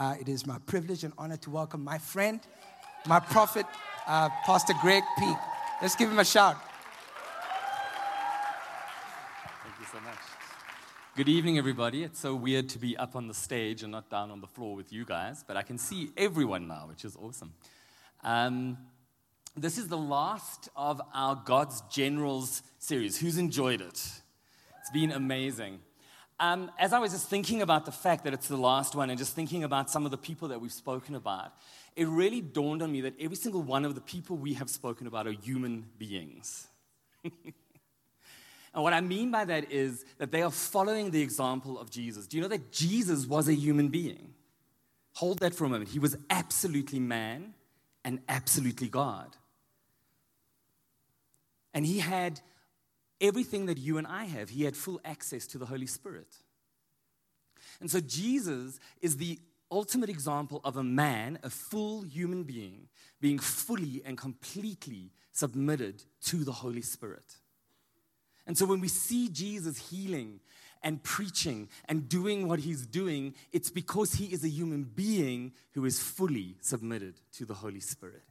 Uh, 0.00 0.14
it 0.18 0.30
is 0.30 0.46
my 0.46 0.56
privilege 0.64 1.04
and 1.04 1.12
honor 1.18 1.36
to 1.36 1.50
welcome 1.50 1.84
my 1.84 1.98
friend, 1.98 2.40
my 3.04 3.20
prophet, 3.20 3.66
uh, 4.06 4.30
Pastor 4.46 4.72
Greg 4.80 5.02
Peak. 5.18 5.36
Let's 5.82 5.94
give 5.94 6.10
him 6.10 6.18
a 6.18 6.24
shout. 6.24 6.56
Thank 9.62 9.74
you 9.78 9.84
so 9.92 10.00
much. 10.00 10.16
Good 11.16 11.28
evening, 11.28 11.58
everybody. 11.58 12.02
It's 12.02 12.18
so 12.18 12.34
weird 12.34 12.70
to 12.70 12.78
be 12.78 12.96
up 12.96 13.14
on 13.14 13.28
the 13.28 13.34
stage 13.34 13.82
and 13.82 13.92
not 13.92 14.08
down 14.08 14.30
on 14.30 14.40
the 14.40 14.46
floor 14.46 14.74
with 14.74 14.90
you 14.90 15.04
guys, 15.04 15.44
but 15.46 15.58
I 15.58 15.62
can 15.62 15.76
see 15.76 16.08
everyone 16.16 16.66
now, 16.66 16.86
which 16.88 17.04
is 17.04 17.14
awesome. 17.14 17.52
Um, 18.24 18.78
this 19.54 19.76
is 19.76 19.88
the 19.88 19.98
last 19.98 20.70
of 20.76 21.02
our 21.12 21.34
God's 21.44 21.82
Generals 21.90 22.62
series. 22.78 23.18
Who's 23.18 23.36
enjoyed 23.36 23.82
it? 23.82 24.02
It's 24.80 24.90
been 24.94 25.12
amazing. 25.12 25.80
Um, 26.40 26.70
as 26.78 26.94
I 26.94 26.98
was 26.98 27.12
just 27.12 27.28
thinking 27.28 27.60
about 27.60 27.84
the 27.84 27.92
fact 27.92 28.24
that 28.24 28.32
it's 28.32 28.48
the 28.48 28.56
last 28.56 28.94
one 28.94 29.10
and 29.10 29.18
just 29.18 29.34
thinking 29.34 29.62
about 29.62 29.90
some 29.90 30.06
of 30.06 30.10
the 30.10 30.16
people 30.16 30.48
that 30.48 30.58
we've 30.58 30.72
spoken 30.72 31.14
about, 31.14 31.52
it 31.94 32.08
really 32.08 32.40
dawned 32.40 32.80
on 32.82 32.90
me 32.90 33.02
that 33.02 33.12
every 33.20 33.36
single 33.36 33.60
one 33.60 33.84
of 33.84 33.94
the 33.94 34.00
people 34.00 34.36
we 34.36 34.54
have 34.54 34.70
spoken 34.70 35.06
about 35.06 35.26
are 35.26 35.32
human 35.32 35.84
beings. 35.98 36.66
and 37.24 37.32
what 38.72 38.94
I 38.94 39.02
mean 39.02 39.30
by 39.30 39.44
that 39.44 39.70
is 39.70 40.06
that 40.16 40.32
they 40.32 40.40
are 40.40 40.50
following 40.50 41.10
the 41.10 41.20
example 41.20 41.78
of 41.78 41.90
Jesus. 41.90 42.26
Do 42.26 42.38
you 42.38 42.42
know 42.42 42.48
that 42.48 42.72
Jesus 42.72 43.26
was 43.26 43.46
a 43.46 43.54
human 43.54 43.88
being? 43.88 44.32
Hold 45.16 45.40
that 45.40 45.54
for 45.54 45.66
a 45.66 45.68
moment. 45.68 45.90
He 45.90 45.98
was 45.98 46.16
absolutely 46.30 47.00
man 47.00 47.52
and 48.02 48.20
absolutely 48.30 48.88
God. 48.88 49.36
And 51.74 51.84
he 51.84 51.98
had 51.98 52.40
everything 53.20 53.66
that 53.66 53.78
you 53.78 53.98
and 53.98 54.06
I 54.06 54.24
have. 54.24 54.50
He 54.50 54.64
had 54.64 54.76
full 54.76 55.00
access 55.04 55.46
to 55.48 55.58
the 55.58 55.66
Holy 55.66 55.86
Spirit. 55.86 56.28
And 57.80 57.90
so 57.90 58.00
Jesus 58.00 58.78
is 59.00 59.16
the 59.16 59.38
ultimate 59.70 60.10
example 60.10 60.60
of 60.64 60.76
a 60.76 60.82
man, 60.82 61.38
a 61.42 61.50
full 61.50 62.02
human 62.02 62.42
being, 62.42 62.88
being 63.20 63.38
fully 63.38 64.02
and 64.04 64.18
completely 64.18 65.12
submitted 65.32 66.02
to 66.22 66.44
the 66.44 66.52
Holy 66.52 66.82
Spirit. 66.82 67.36
And 68.46 68.58
so 68.58 68.66
when 68.66 68.80
we 68.80 68.88
see 68.88 69.28
Jesus 69.28 69.90
healing 69.90 70.40
and 70.82 71.02
preaching 71.02 71.68
and 71.88 72.08
doing 72.08 72.48
what 72.48 72.60
he's 72.60 72.86
doing, 72.86 73.34
it's 73.52 73.70
because 73.70 74.14
he 74.14 74.26
is 74.26 74.42
a 74.42 74.48
human 74.48 74.84
being 74.84 75.52
who 75.72 75.84
is 75.84 76.00
fully 76.00 76.56
submitted 76.60 77.20
to 77.34 77.44
the 77.44 77.54
Holy 77.54 77.80
Spirit. 77.80 78.22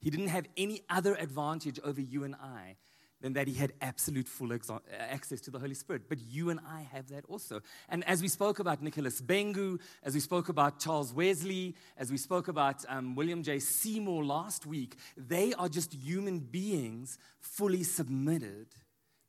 He 0.00 0.10
didn't 0.10 0.28
have 0.28 0.46
any 0.56 0.82
other 0.90 1.14
advantage 1.14 1.80
over 1.82 2.00
you 2.00 2.24
and 2.24 2.34
I 2.34 2.76
than 3.24 3.32
that 3.32 3.48
he 3.48 3.54
had 3.54 3.72
absolute 3.80 4.28
full 4.28 4.52
uh, 4.52 4.78
access 4.98 5.40
to 5.40 5.50
the 5.50 5.58
Holy 5.58 5.72
Spirit. 5.72 6.10
But 6.10 6.18
you 6.20 6.50
and 6.50 6.60
I 6.68 6.82
have 6.92 7.08
that 7.08 7.24
also. 7.26 7.62
And 7.88 8.04
as 8.04 8.20
we 8.20 8.28
spoke 8.28 8.58
about 8.58 8.82
Nicholas 8.82 9.22
Bhengu, 9.22 9.80
as 10.02 10.12
we 10.12 10.20
spoke 10.20 10.50
about 10.50 10.78
Charles 10.78 11.10
Wesley, 11.10 11.74
as 11.96 12.10
we 12.10 12.18
spoke 12.18 12.48
about 12.48 12.84
um, 12.86 13.14
William 13.14 13.42
J. 13.42 13.60
Seymour 13.60 14.22
last 14.26 14.66
week, 14.66 14.96
they 15.16 15.54
are 15.54 15.70
just 15.70 15.94
human 15.94 16.38
beings 16.38 17.16
fully 17.40 17.82
submitted 17.82 18.66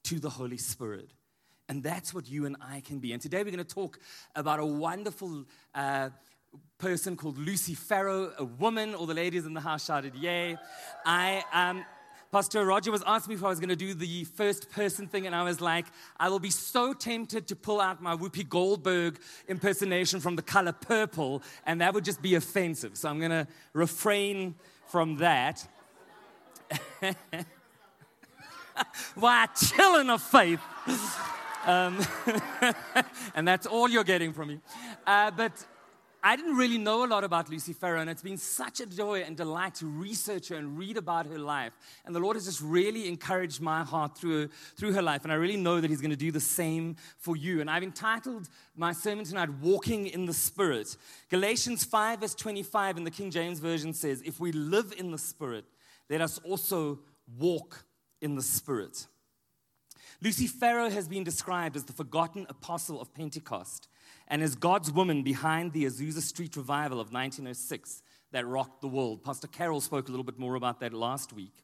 to 0.03 0.19
the 0.19 0.29
Holy 0.29 0.57
Spirit. 0.57 1.13
And 1.69 1.81
that's 1.81 2.13
what 2.13 2.27
you 2.27 2.45
and 2.45 2.57
I 2.59 2.81
can 2.81 2.99
be. 2.99 3.13
And 3.13 3.21
today 3.21 3.37
we're 3.43 3.51
going 3.51 3.59
to 3.59 3.63
talk 3.63 3.97
about 4.35 4.59
a 4.59 4.65
wonderful 4.65 5.45
uh, 5.73 6.09
person 6.79 7.15
called 7.15 7.37
Lucy 7.37 7.75
Farrow, 7.75 8.33
a 8.37 8.43
woman. 8.43 8.93
All 8.93 9.05
the 9.05 9.13
ladies 9.13 9.45
in 9.45 9.53
the 9.53 9.61
house 9.61 9.85
shouted, 9.85 10.15
Yay. 10.15 10.57
I, 11.05 11.43
um, 11.53 11.85
Pastor 12.31 12.65
Roger 12.65 12.91
was 12.91 13.03
asking 13.05 13.29
me 13.29 13.35
if 13.35 13.43
I 13.43 13.47
was 13.47 13.59
going 13.59 13.69
to 13.69 13.75
do 13.75 13.93
the 13.93 14.25
first 14.25 14.69
person 14.71 15.07
thing, 15.07 15.25
and 15.25 15.35
I 15.35 15.43
was 15.43 15.61
like, 15.61 15.85
I 16.19 16.29
will 16.29 16.39
be 16.39 16.49
so 16.49 16.93
tempted 16.93 17.47
to 17.47 17.55
pull 17.55 17.79
out 17.79 18.01
my 18.01 18.15
Whoopi 18.15 18.47
Goldberg 18.47 19.19
impersonation 19.47 20.19
from 20.19 20.35
the 20.35 20.41
color 20.41 20.73
purple, 20.73 21.43
and 21.65 21.81
that 21.81 21.93
would 21.93 22.03
just 22.03 22.21
be 22.21 22.35
offensive. 22.35 22.97
So 22.97 23.09
I'm 23.09 23.19
going 23.19 23.31
to 23.31 23.47
refrain 23.73 24.55
from 24.87 25.17
that. 25.17 25.65
Why, 29.15 29.47
chilling 29.55 30.09
of 30.09 30.21
faith. 30.21 30.59
Um, 31.65 31.97
and 33.35 33.47
that's 33.47 33.65
all 33.65 33.89
you're 33.89 34.03
getting 34.03 34.33
from 34.33 34.49
me. 34.49 34.59
Uh, 35.07 35.31
but 35.31 35.51
I 36.27 36.35
didn't 36.35 36.57
really 36.57 36.79
know 36.79 37.05
a 37.05 37.05
lot 37.05 37.23
about 37.23 37.51
Lucy 37.51 37.71
Farrow, 37.71 38.01
and 38.01 38.09
it's 38.09 38.23
been 38.23 38.39
such 38.39 38.79
a 38.79 38.87
joy 38.87 39.21
and 39.21 39.37
delight 39.37 39.75
to 39.75 39.85
research 39.85 40.47
her 40.47 40.55
and 40.55 40.75
read 40.75 40.97
about 40.97 41.27
her 41.27 41.37
life. 41.37 41.71
And 42.03 42.15
the 42.15 42.19
Lord 42.19 42.35
has 42.35 42.45
just 42.45 42.61
really 42.61 43.07
encouraged 43.07 43.61
my 43.61 43.83
heart 43.83 44.17
through, 44.17 44.47
through 44.75 44.93
her 44.93 45.03
life, 45.03 45.21
and 45.21 45.31
I 45.31 45.35
really 45.35 45.55
know 45.55 45.79
that 45.79 45.87
He's 45.87 46.01
going 46.01 46.09
to 46.09 46.17
do 46.17 46.31
the 46.31 46.39
same 46.39 46.95
for 47.19 47.35
you. 47.35 47.61
And 47.61 47.69
I've 47.69 47.83
entitled 47.83 48.49
my 48.75 48.91
sermon 48.91 49.23
tonight, 49.23 49.49
Walking 49.61 50.07
in 50.07 50.25
the 50.25 50.33
Spirit. 50.33 50.97
Galatians 51.29 51.83
5, 51.83 52.21
verse 52.21 52.33
25 52.33 52.97
in 52.97 53.03
the 53.03 53.11
King 53.11 53.29
James 53.29 53.59
Version 53.59 53.93
says, 53.93 54.23
If 54.25 54.39
we 54.39 54.51
live 54.51 54.95
in 54.97 55.11
the 55.11 55.19
Spirit, 55.19 55.65
let 56.09 56.21
us 56.21 56.39
also 56.39 57.01
walk 57.37 57.85
in 58.19 58.33
the 58.33 58.41
Spirit. 58.41 59.05
Lucy 60.23 60.47
Farrow 60.47 60.89
has 60.89 61.07
been 61.07 61.23
described 61.23 61.75
as 61.75 61.83
the 61.83 61.93
forgotten 61.93 62.47
apostle 62.49 62.99
of 62.99 63.13
Pentecost 63.13 63.89
and 64.27 64.41
is 64.41 64.55
God's 64.55 64.91
woman 64.91 65.23
behind 65.23 65.71
the 65.73 65.85
Azusa 65.85 66.21
Street 66.21 66.55
revival 66.55 66.99
of 66.99 67.11
1906 67.11 68.01
that 68.31 68.45
rocked 68.47 68.81
the 68.81 68.87
world. 68.87 69.23
Pastor 69.23 69.47
Carol 69.47 69.81
spoke 69.81 70.07
a 70.07 70.11
little 70.11 70.23
bit 70.23 70.39
more 70.39 70.55
about 70.55 70.79
that 70.79 70.93
last 70.93 71.31
week. 71.33 71.63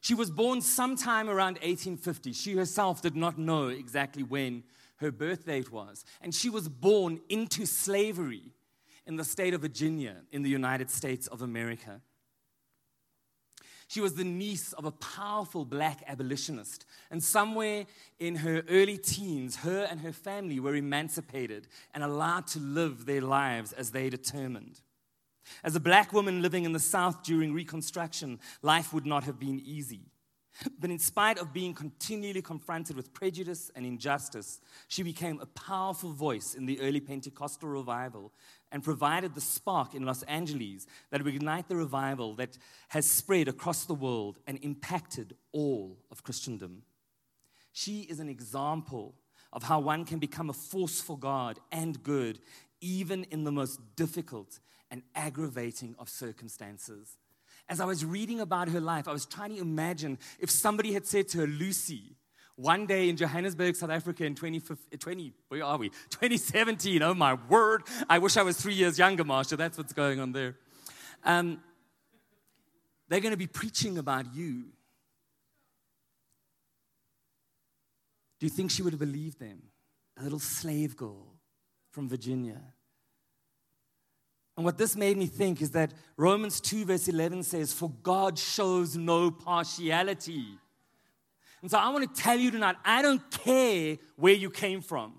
She 0.00 0.14
was 0.14 0.30
born 0.30 0.60
sometime 0.60 1.28
around 1.28 1.54
1850. 1.54 2.32
She 2.32 2.54
herself 2.54 3.02
did 3.02 3.16
not 3.16 3.38
know 3.38 3.68
exactly 3.68 4.22
when 4.22 4.62
her 4.96 5.10
birth 5.10 5.46
date 5.46 5.72
was. 5.72 6.04
And 6.20 6.34
she 6.34 6.48
was 6.48 6.68
born 6.68 7.20
into 7.28 7.66
slavery 7.66 8.52
in 9.06 9.16
the 9.16 9.24
state 9.24 9.54
of 9.54 9.62
Virginia 9.62 10.16
in 10.32 10.42
the 10.42 10.50
United 10.50 10.90
States 10.90 11.26
of 11.26 11.42
America. 11.42 12.00
She 13.88 14.00
was 14.00 14.14
the 14.14 14.24
niece 14.24 14.72
of 14.72 14.84
a 14.84 14.90
powerful 14.90 15.64
black 15.64 16.02
abolitionist. 16.06 16.84
And 17.10 17.22
somewhere 17.22 17.86
in 18.18 18.36
her 18.36 18.62
early 18.68 18.98
teens, 18.98 19.56
her 19.56 19.86
and 19.88 20.00
her 20.00 20.12
family 20.12 20.58
were 20.58 20.74
emancipated 20.74 21.68
and 21.94 22.02
allowed 22.02 22.48
to 22.48 22.58
live 22.58 23.06
their 23.06 23.20
lives 23.20 23.72
as 23.72 23.92
they 23.92 24.10
determined. 24.10 24.80
As 25.62 25.76
a 25.76 25.80
black 25.80 26.12
woman 26.12 26.42
living 26.42 26.64
in 26.64 26.72
the 26.72 26.80
South 26.80 27.22
during 27.22 27.52
Reconstruction, 27.52 28.40
life 28.62 28.92
would 28.92 29.06
not 29.06 29.24
have 29.24 29.38
been 29.38 29.60
easy. 29.64 30.10
But 30.80 30.90
in 30.90 30.98
spite 30.98 31.38
of 31.38 31.52
being 31.52 31.74
continually 31.74 32.42
confronted 32.42 32.96
with 32.96 33.12
prejudice 33.12 33.70
and 33.74 33.84
injustice, 33.84 34.60
she 34.88 35.02
became 35.02 35.40
a 35.40 35.46
powerful 35.46 36.12
voice 36.12 36.54
in 36.54 36.66
the 36.66 36.80
early 36.80 37.00
Pentecostal 37.00 37.68
revival 37.68 38.32
and 38.72 38.82
provided 38.82 39.34
the 39.34 39.40
spark 39.40 39.94
in 39.94 40.04
Los 40.04 40.22
Angeles 40.24 40.86
that 41.10 41.22
would 41.22 41.34
ignite 41.34 41.68
the 41.68 41.76
revival 41.76 42.34
that 42.34 42.58
has 42.88 43.08
spread 43.08 43.48
across 43.48 43.84
the 43.84 43.94
world 43.94 44.38
and 44.46 44.58
impacted 44.62 45.34
all 45.52 45.98
of 46.10 46.22
Christendom. 46.22 46.82
She 47.72 48.00
is 48.00 48.20
an 48.20 48.28
example 48.28 49.14
of 49.52 49.62
how 49.62 49.80
one 49.80 50.04
can 50.04 50.18
become 50.18 50.50
a 50.50 50.54
force 50.54 51.00
for 51.00 51.18
God 51.18 51.58
and 51.70 52.02
good, 52.02 52.40
even 52.80 53.24
in 53.24 53.44
the 53.44 53.52
most 53.52 53.80
difficult 53.96 54.58
and 54.90 55.02
aggravating 55.14 55.94
of 55.98 56.08
circumstances. 56.08 57.16
As 57.68 57.80
I 57.80 57.84
was 57.84 58.04
reading 58.04 58.40
about 58.40 58.68
her 58.68 58.80
life, 58.80 59.08
I 59.08 59.12
was 59.12 59.26
trying 59.26 59.54
to 59.54 59.60
imagine 59.60 60.18
if 60.38 60.50
somebody 60.50 60.92
had 60.92 61.06
said 61.06 61.28
to 61.28 61.38
her, 61.38 61.46
Lucy, 61.46 62.16
one 62.54 62.86
day 62.86 63.08
in 63.08 63.16
Johannesburg, 63.16 63.76
South 63.76 63.90
Africa 63.90 64.24
in 64.24 64.34
20, 64.34 64.62
where 65.48 65.64
are 65.64 65.76
we? 65.76 65.88
2017. 66.10 67.02
Oh 67.02 67.14
my 67.14 67.34
word. 67.34 67.82
I 68.08 68.18
wish 68.18 68.36
I 68.36 68.42
was 68.42 68.56
three 68.56 68.74
years 68.74 68.98
younger, 68.98 69.24
Marsha. 69.24 69.56
That's 69.56 69.76
what's 69.76 69.92
going 69.92 70.20
on 70.20 70.32
there. 70.32 70.56
Um, 71.24 71.60
they're 73.08 73.20
going 73.20 73.32
to 73.32 73.38
be 73.38 73.46
preaching 73.46 73.98
about 73.98 74.34
you. 74.34 74.64
Do 78.38 78.46
you 78.46 78.50
think 78.50 78.70
she 78.70 78.82
would 78.82 78.92
have 78.92 79.00
believed 79.00 79.38
them? 79.38 79.62
A 80.18 80.22
little 80.22 80.38
slave 80.38 80.96
girl 80.96 81.26
from 81.90 82.08
Virginia. 82.08 82.60
And 84.56 84.64
what 84.64 84.78
this 84.78 84.96
made 84.96 85.16
me 85.16 85.26
think 85.26 85.60
is 85.60 85.72
that 85.72 85.92
Romans 86.16 86.60
2, 86.60 86.86
verse 86.86 87.08
11 87.08 87.42
says, 87.42 87.72
For 87.72 87.90
God 88.02 88.38
shows 88.38 88.96
no 88.96 89.30
partiality. 89.30 90.46
And 91.60 91.70
so 91.70 91.78
I 91.78 91.88
want 91.90 92.14
to 92.14 92.22
tell 92.22 92.38
you 92.38 92.50
tonight 92.50 92.76
I 92.84 93.02
don't 93.02 93.30
care 93.30 93.98
where 94.16 94.34
you 94.34 94.50
came 94.50 94.80
from. 94.80 95.10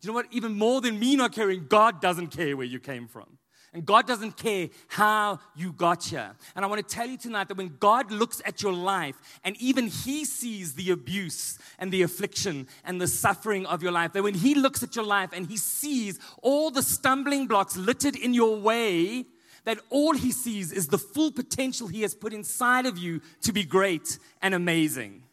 Do 0.00 0.06
you 0.06 0.08
know 0.10 0.14
what? 0.14 0.26
Even 0.30 0.56
more 0.56 0.80
than 0.80 0.98
me 0.98 1.16
not 1.16 1.32
caring, 1.32 1.66
God 1.66 2.00
doesn't 2.00 2.28
care 2.28 2.56
where 2.56 2.66
you 2.66 2.78
came 2.78 3.08
from. 3.08 3.38
And 3.74 3.84
God 3.84 4.06
doesn't 4.06 4.36
care 4.36 4.68
how 4.86 5.40
you 5.56 5.72
got 5.72 6.04
here. 6.04 6.30
And 6.54 6.64
I 6.64 6.68
want 6.68 6.86
to 6.86 6.94
tell 6.94 7.08
you 7.08 7.18
tonight 7.18 7.48
that 7.48 7.56
when 7.56 7.76
God 7.80 8.12
looks 8.12 8.40
at 8.46 8.62
your 8.62 8.72
life 8.72 9.16
and 9.42 9.60
even 9.60 9.88
He 9.88 10.24
sees 10.24 10.74
the 10.74 10.92
abuse 10.92 11.58
and 11.80 11.90
the 11.90 12.02
affliction 12.02 12.68
and 12.84 13.00
the 13.00 13.08
suffering 13.08 13.66
of 13.66 13.82
your 13.82 13.90
life, 13.90 14.12
that 14.12 14.22
when 14.22 14.34
He 14.34 14.54
looks 14.54 14.84
at 14.84 14.94
your 14.94 15.04
life 15.04 15.30
and 15.32 15.48
He 15.48 15.56
sees 15.56 16.20
all 16.40 16.70
the 16.70 16.84
stumbling 16.84 17.48
blocks 17.48 17.76
littered 17.76 18.14
in 18.14 18.32
your 18.32 18.56
way, 18.56 19.26
that 19.64 19.80
all 19.90 20.14
He 20.14 20.30
sees 20.30 20.70
is 20.70 20.86
the 20.86 20.98
full 20.98 21.32
potential 21.32 21.88
He 21.88 22.02
has 22.02 22.14
put 22.14 22.32
inside 22.32 22.86
of 22.86 22.96
you 22.96 23.20
to 23.42 23.52
be 23.52 23.64
great 23.64 24.20
and 24.40 24.54
amazing. 24.54 25.24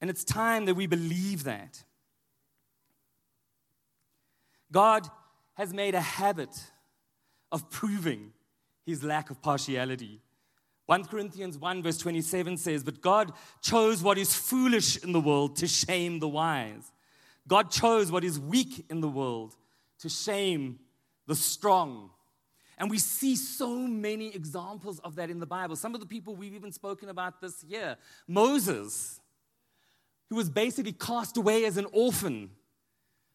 And 0.00 0.08
it's 0.08 0.22
time 0.22 0.66
that 0.66 0.74
we 0.74 0.86
believe 0.86 1.42
that. 1.42 1.82
God 4.72 5.08
has 5.54 5.72
made 5.72 5.94
a 5.94 6.00
habit 6.00 6.48
of 7.52 7.70
proving 7.70 8.32
his 8.84 9.04
lack 9.04 9.30
of 9.30 9.40
partiality. 9.42 10.20
1 10.86 11.04
Corinthians 11.04 11.56
1, 11.56 11.82
verse 11.82 11.98
27 11.98 12.56
says, 12.56 12.82
But 12.82 13.00
God 13.00 13.32
chose 13.60 14.02
what 14.02 14.18
is 14.18 14.34
foolish 14.34 15.02
in 15.04 15.12
the 15.12 15.20
world 15.20 15.56
to 15.56 15.68
shame 15.68 16.18
the 16.18 16.28
wise. 16.28 16.90
God 17.46 17.70
chose 17.70 18.10
what 18.10 18.24
is 18.24 18.40
weak 18.40 18.86
in 18.90 19.00
the 19.00 19.08
world 19.08 19.54
to 20.00 20.08
shame 20.08 20.80
the 21.26 21.36
strong. 21.36 22.10
And 22.78 22.90
we 22.90 22.98
see 22.98 23.36
so 23.36 23.76
many 23.76 24.34
examples 24.34 24.98
of 25.00 25.14
that 25.16 25.30
in 25.30 25.38
the 25.38 25.46
Bible. 25.46 25.76
Some 25.76 25.94
of 25.94 26.00
the 26.00 26.06
people 26.06 26.34
we've 26.34 26.54
even 26.54 26.72
spoken 26.72 27.08
about 27.08 27.40
this 27.40 27.62
year 27.62 27.96
Moses, 28.26 29.20
who 30.28 30.36
was 30.36 30.50
basically 30.50 30.92
cast 30.92 31.36
away 31.36 31.64
as 31.64 31.76
an 31.76 31.86
orphan, 31.92 32.50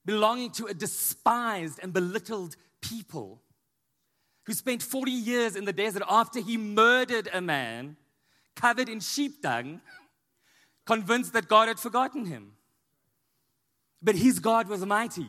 belonging 0.07 0.50
to 0.50 0.65
a 0.65 0.74
despised 0.74 1.80
and 1.83 1.92
belittled 1.92 2.56
people 2.81 3.42
who 4.45 4.54
spent 4.54 4.81
40 4.81 5.12
years 5.12 5.57
in 5.57 5.65
the 5.65 5.74
desert 5.74 6.01
after 6.09 6.39
he 6.39 6.56
murdered 6.56 7.30
a 7.33 7.42
man 7.42 7.98
covered 8.56 8.88
in 8.88 9.01
sheep 9.01 9.42
dung, 9.42 9.81
convinced 10.86 11.33
that 11.33 11.50
God 11.50 11.68
had 11.68 11.77
forgotten 11.77 12.25
him. 12.25 12.54
But 14.01 14.15
his 14.15 14.39
God 14.39 14.69
was 14.69 14.86
mighty. 14.86 15.27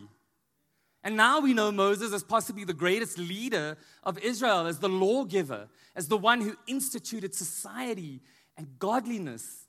And 1.03 1.17
now 1.17 1.41
we 1.41 1.55
know 1.55 1.73
Moses 1.73 2.13
as 2.13 2.23
possibly 2.23 2.65
the 2.65 2.73
greatest 2.73 3.19
leader 3.19 3.77
of 4.05 4.17
Israel, 4.19 4.67
as 4.67 4.79
the 4.79 4.89
lawgiver, 4.89 5.69
as 5.97 6.07
the 6.07 6.17
one 6.17 6.41
who 6.41 6.57
instituted 6.69 7.35
society 7.35 8.21
and 8.57 8.79
godliness, 8.79 9.67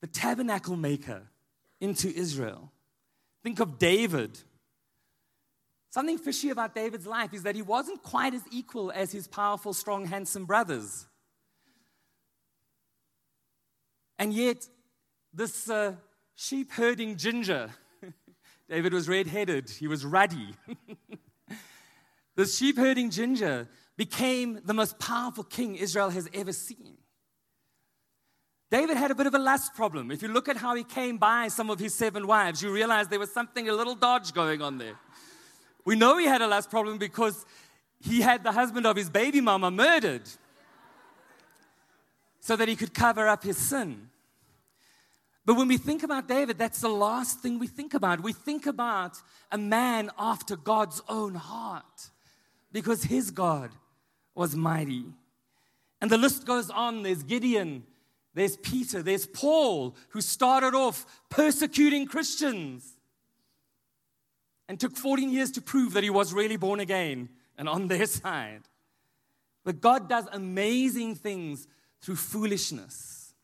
the 0.00 0.06
tabernacle 0.06 0.76
maker 0.76 1.22
into 1.80 2.08
Israel. 2.08 2.72
Think 3.42 3.60
of 3.60 3.78
David 3.78 4.38
Something 5.92 6.16
fishy 6.16 6.48
about 6.48 6.74
David's 6.74 7.06
life 7.06 7.34
is 7.34 7.42
that 7.42 7.54
he 7.54 7.60
wasn't 7.60 8.02
quite 8.02 8.32
as 8.32 8.42
equal 8.50 8.90
as 8.90 9.12
his 9.12 9.28
powerful, 9.28 9.74
strong, 9.74 10.06
handsome 10.06 10.46
brothers. 10.46 11.06
And 14.18 14.32
yet, 14.32 14.66
this 15.34 15.68
uh, 15.68 15.96
sheep 16.34 16.72
herding 16.72 17.18
ginger, 17.18 17.68
David 18.70 18.94
was 18.94 19.06
red 19.06 19.26
headed, 19.26 19.68
he 19.68 19.86
was 19.86 20.02
ruddy. 20.02 20.54
this 22.36 22.56
sheep 22.56 22.78
herding 22.78 23.10
ginger 23.10 23.68
became 23.98 24.60
the 24.64 24.72
most 24.72 24.98
powerful 24.98 25.44
king 25.44 25.74
Israel 25.74 26.08
has 26.08 26.26
ever 26.32 26.54
seen. 26.54 26.96
David 28.72 28.96
had 28.96 29.10
a 29.10 29.14
bit 29.14 29.26
of 29.26 29.34
a 29.34 29.38
lust 29.38 29.74
problem. 29.74 30.10
If 30.10 30.22
you 30.22 30.28
look 30.28 30.48
at 30.48 30.56
how 30.56 30.74
he 30.74 30.82
came 30.82 31.18
by 31.18 31.48
some 31.48 31.68
of 31.68 31.78
his 31.78 31.94
seven 31.94 32.26
wives, 32.26 32.62
you 32.62 32.72
realize 32.72 33.06
there 33.06 33.18
was 33.18 33.30
something 33.30 33.68
a 33.68 33.72
little 33.74 33.94
dodge 33.94 34.32
going 34.32 34.62
on 34.62 34.78
there. 34.78 34.94
We 35.84 35.94
know 35.94 36.16
he 36.16 36.24
had 36.24 36.40
a 36.40 36.46
lust 36.46 36.70
problem 36.70 36.96
because 36.96 37.44
he 38.00 38.22
had 38.22 38.42
the 38.42 38.50
husband 38.50 38.86
of 38.86 38.96
his 38.96 39.10
baby 39.10 39.42
mama 39.42 39.70
murdered 39.70 40.22
so 42.40 42.56
that 42.56 42.66
he 42.66 42.74
could 42.74 42.94
cover 42.94 43.28
up 43.28 43.44
his 43.44 43.58
sin. 43.58 44.08
But 45.44 45.58
when 45.58 45.68
we 45.68 45.76
think 45.76 46.02
about 46.02 46.26
David, 46.26 46.56
that's 46.56 46.80
the 46.80 46.88
last 46.88 47.40
thing 47.40 47.58
we 47.58 47.66
think 47.66 47.92
about. 47.92 48.22
We 48.22 48.32
think 48.32 48.64
about 48.64 49.18
a 49.50 49.58
man 49.58 50.10
after 50.18 50.56
God's 50.56 51.02
own 51.10 51.34
heart 51.34 52.08
because 52.72 53.04
his 53.04 53.30
God 53.30 53.70
was 54.34 54.56
mighty. 54.56 55.04
And 56.00 56.10
the 56.10 56.16
list 56.16 56.46
goes 56.46 56.70
on. 56.70 57.02
There's 57.02 57.22
Gideon, 57.22 57.84
there's 58.34 58.56
Peter, 58.56 59.02
there's 59.02 59.26
Paul, 59.26 59.94
who 60.10 60.20
started 60.20 60.74
off 60.74 61.04
persecuting 61.28 62.06
Christians 62.06 62.96
and 64.68 64.80
took 64.80 64.96
14 64.96 65.30
years 65.30 65.50
to 65.52 65.60
prove 65.60 65.92
that 65.92 66.02
he 66.02 66.10
was 66.10 66.32
really 66.32 66.56
born 66.56 66.80
again 66.80 67.28
and 67.58 67.68
on 67.68 67.88
their 67.88 68.06
side. 68.22 68.62
But 69.64 69.80
God 69.80 70.08
does 70.08 70.26
amazing 70.32 71.16
things 71.16 71.68
through 72.00 72.16
foolishness. 72.16 73.34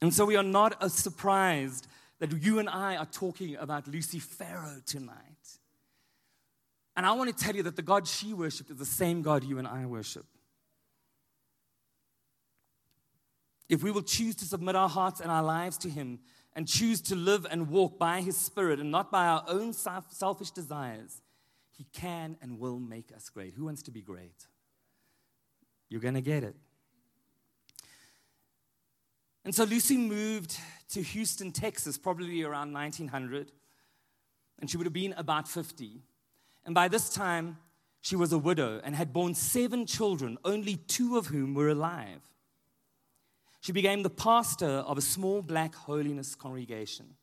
And 0.00 0.12
so 0.12 0.26
we 0.26 0.36
are 0.36 0.42
not 0.42 0.90
surprised 0.92 1.88
that 2.18 2.32
you 2.32 2.58
and 2.58 2.68
I 2.68 2.96
are 2.96 3.06
talking 3.06 3.56
about 3.56 3.88
Lucy 3.88 4.18
Farrow 4.18 4.80
tonight. 4.84 5.16
And 6.96 7.04
I 7.04 7.12
want 7.12 7.36
to 7.36 7.44
tell 7.44 7.54
you 7.54 7.62
that 7.64 7.76
the 7.76 7.82
God 7.82 8.06
she 8.06 8.32
worshiped 8.32 8.70
is 8.70 8.76
the 8.78 8.84
same 8.86 9.22
God 9.22 9.44
you 9.44 9.58
and 9.58 9.66
I 9.66 9.86
worship. 9.86 10.26
If 13.68 13.82
we 13.82 13.90
will 13.90 14.02
choose 14.02 14.34
to 14.36 14.44
submit 14.44 14.76
our 14.76 14.88
hearts 14.88 15.20
and 15.20 15.30
our 15.30 15.42
lives 15.42 15.78
to 15.78 15.90
Him, 15.90 16.20
and 16.56 16.66
choose 16.66 17.02
to 17.02 17.14
live 17.14 17.46
and 17.50 17.68
walk 17.68 17.98
by 17.98 18.22
His 18.22 18.36
Spirit 18.36 18.80
and 18.80 18.90
not 18.90 19.12
by 19.12 19.26
our 19.26 19.44
own 19.46 19.74
selfish 19.74 20.50
desires, 20.50 21.20
He 21.76 21.84
can 21.92 22.36
and 22.40 22.58
will 22.58 22.78
make 22.78 23.12
us 23.14 23.28
great. 23.28 23.54
Who 23.54 23.66
wants 23.66 23.82
to 23.82 23.90
be 23.90 24.00
great? 24.00 24.46
You're 25.90 26.00
going 26.00 26.14
to 26.14 26.22
get 26.22 26.42
it. 26.42 26.56
And 29.44 29.54
so 29.54 29.64
Lucy 29.64 29.96
moved 29.96 30.58
to 30.90 31.02
Houston, 31.02 31.52
Texas, 31.52 31.98
probably 31.98 32.42
around 32.42 32.72
1900, 32.72 33.52
and 34.58 34.68
she 34.68 34.76
would 34.76 34.86
have 34.86 34.92
been 34.92 35.12
about 35.12 35.46
50. 35.46 36.00
And 36.64 36.74
by 36.74 36.88
this 36.88 37.10
time, 37.10 37.58
she 38.00 38.16
was 38.16 38.32
a 38.32 38.38
widow 38.38 38.80
and 38.82 38.96
had 38.96 39.12
borne 39.12 39.34
seven 39.34 39.86
children, 39.86 40.38
only 40.44 40.76
two 40.76 41.18
of 41.18 41.26
whom 41.26 41.54
were 41.54 41.68
alive. 41.68 42.22
She 43.66 43.72
became 43.72 44.04
the 44.04 44.10
pastor 44.10 44.84
of 44.86 44.96
a 44.96 45.00
small 45.00 45.42
black 45.42 45.74
holiness 45.74 46.36
congregation. 46.36 47.16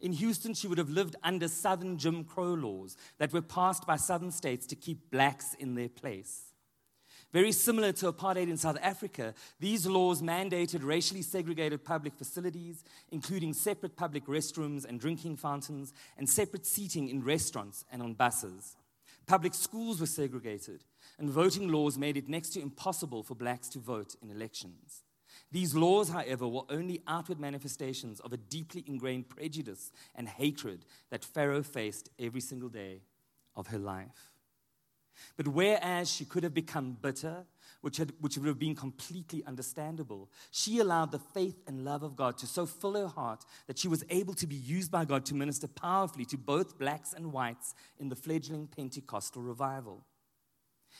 In 0.00 0.10
Houston, 0.10 0.54
she 0.54 0.66
would 0.66 0.76
have 0.78 0.90
lived 0.90 1.14
under 1.22 1.46
Southern 1.46 1.98
Jim 1.98 2.24
Crow 2.24 2.54
laws 2.54 2.96
that 3.18 3.32
were 3.32 3.42
passed 3.42 3.86
by 3.86 3.94
Southern 3.94 4.32
states 4.32 4.66
to 4.66 4.74
keep 4.74 5.08
blacks 5.12 5.54
in 5.54 5.76
their 5.76 5.88
place. 5.88 6.52
Very 7.32 7.52
similar 7.52 7.92
to 7.92 8.12
apartheid 8.12 8.50
in 8.50 8.56
South 8.56 8.76
Africa, 8.82 9.34
these 9.60 9.86
laws 9.86 10.20
mandated 10.20 10.82
racially 10.82 11.22
segregated 11.22 11.84
public 11.84 12.16
facilities, 12.16 12.82
including 13.12 13.52
separate 13.52 13.94
public 13.94 14.26
restrooms 14.26 14.84
and 14.84 14.98
drinking 14.98 15.36
fountains, 15.36 15.92
and 16.18 16.28
separate 16.28 16.66
seating 16.66 17.08
in 17.08 17.22
restaurants 17.22 17.84
and 17.92 18.02
on 18.02 18.14
buses. 18.14 18.74
Public 19.28 19.54
schools 19.54 20.00
were 20.00 20.06
segregated, 20.06 20.82
and 21.20 21.30
voting 21.30 21.68
laws 21.68 21.96
made 21.96 22.16
it 22.16 22.28
next 22.28 22.48
to 22.48 22.60
impossible 22.60 23.22
for 23.22 23.36
blacks 23.36 23.68
to 23.68 23.78
vote 23.78 24.16
in 24.20 24.32
elections. 24.32 25.04
These 25.52 25.74
laws, 25.74 26.08
however, 26.10 26.48
were 26.48 26.64
only 26.68 27.02
outward 27.06 27.38
manifestations 27.38 28.20
of 28.20 28.32
a 28.32 28.36
deeply 28.36 28.84
ingrained 28.86 29.28
prejudice 29.28 29.92
and 30.14 30.28
hatred 30.28 30.84
that 31.10 31.24
Farrow 31.24 31.62
faced 31.62 32.10
every 32.18 32.40
single 32.40 32.68
day 32.68 33.02
of 33.54 33.68
her 33.68 33.78
life. 33.78 34.32
But 35.36 35.48
whereas 35.48 36.10
she 36.10 36.24
could 36.24 36.42
have 36.42 36.54
become 36.54 36.96
bitter, 37.00 37.44
which, 37.80 37.96
had, 37.96 38.12
which 38.20 38.36
would 38.36 38.48
have 38.48 38.58
been 38.58 38.74
completely 38.74 39.44
understandable, 39.46 40.28
she 40.50 40.78
allowed 40.78 41.12
the 41.12 41.18
faith 41.18 41.62
and 41.66 41.84
love 41.84 42.02
of 42.02 42.16
God 42.16 42.36
to 42.38 42.46
so 42.46 42.66
fill 42.66 42.94
her 42.94 43.06
heart 43.06 43.44
that 43.66 43.78
she 43.78 43.88
was 43.88 44.04
able 44.10 44.34
to 44.34 44.46
be 44.46 44.56
used 44.56 44.90
by 44.90 45.04
God 45.04 45.24
to 45.26 45.34
minister 45.34 45.68
powerfully 45.68 46.24
to 46.26 46.36
both 46.36 46.78
blacks 46.78 47.12
and 47.12 47.32
whites 47.32 47.74
in 47.98 48.08
the 48.08 48.16
fledgling 48.16 48.66
Pentecostal 48.66 49.42
revival. 49.42 50.04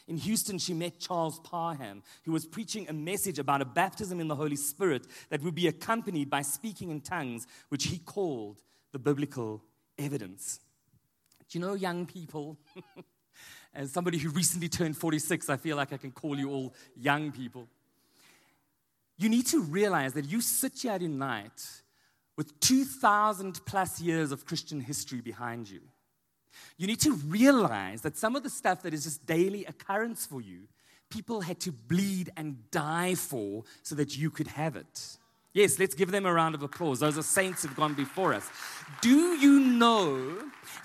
In 0.08 0.18
Houston, 0.18 0.58
she 0.58 0.72
met 0.72 1.00
Charles 1.00 1.40
Parham, 1.40 2.02
who 2.24 2.32
was 2.32 2.46
preaching 2.46 2.88
a 2.88 2.92
message 2.92 3.38
about 3.38 3.60
a 3.60 3.64
baptism 3.64 4.20
in 4.20 4.28
the 4.28 4.36
Holy 4.36 4.56
Spirit 4.56 5.06
that 5.30 5.42
would 5.42 5.54
be 5.54 5.66
accompanied 5.66 6.30
by 6.30 6.42
speaking 6.42 6.90
in 6.90 7.00
tongues, 7.00 7.46
which 7.70 7.84
he 7.84 7.98
called 7.98 8.62
the 8.92 8.98
biblical 9.00 9.64
evidence. 9.98 10.60
Do 11.48 11.58
you 11.58 11.64
know, 11.64 11.74
young 11.74 12.06
people? 12.06 12.56
As 13.74 13.92
somebody 13.92 14.18
who 14.18 14.30
recently 14.30 14.68
turned 14.68 14.96
46, 14.96 15.50
I 15.50 15.56
feel 15.56 15.76
like 15.76 15.92
I 15.92 15.96
can 15.96 16.12
call 16.12 16.38
you 16.38 16.50
all 16.50 16.74
young 16.96 17.32
people. 17.32 17.68
You 19.18 19.28
need 19.28 19.46
to 19.46 19.60
realize 19.60 20.12
that 20.12 20.26
you 20.26 20.40
sit 20.40 20.80
here 20.80 20.98
tonight 20.98 21.82
with 22.36 22.58
2,000 22.60 23.64
plus 23.66 24.00
years 24.00 24.30
of 24.30 24.46
Christian 24.46 24.80
history 24.80 25.20
behind 25.20 25.68
you. 25.68 25.80
You 26.76 26.86
need 26.86 27.00
to 27.00 27.14
realize 27.14 28.02
that 28.02 28.16
some 28.16 28.36
of 28.36 28.42
the 28.42 28.50
stuff 28.50 28.82
that 28.82 28.94
is 28.94 29.04
just 29.04 29.24
daily 29.26 29.64
occurrence 29.64 30.26
for 30.26 30.40
you, 30.40 30.68
people 31.10 31.40
had 31.40 31.60
to 31.60 31.72
bleed 31.72 32.30
and 32.36 32.70
die 32.70 33.14
for 33.14 33.64
so 33.82 33.94
that 33.94 34.16
you 34.16 34.30
could 34.30 34.48
have 34.48 34.76
it. 34.76 35.18
Yes, 35.56 35.78
let's 35.78 35.94
give 35.94 36.10
them 36.10 36.26
a 36.26 36.32
round 36.34 36.54
of 36.54 36.62
applause. 36.62 37.00
Those 37.00 37.16
are 37.16 37.22
saints 37.22 37.62
who've 37.62 37.74
gone 37.74 37.94
before 37.94 38.34
us. 38.34 38.46
Do 39.00 39.36
you 39.36 39.58
know 39.58 40.36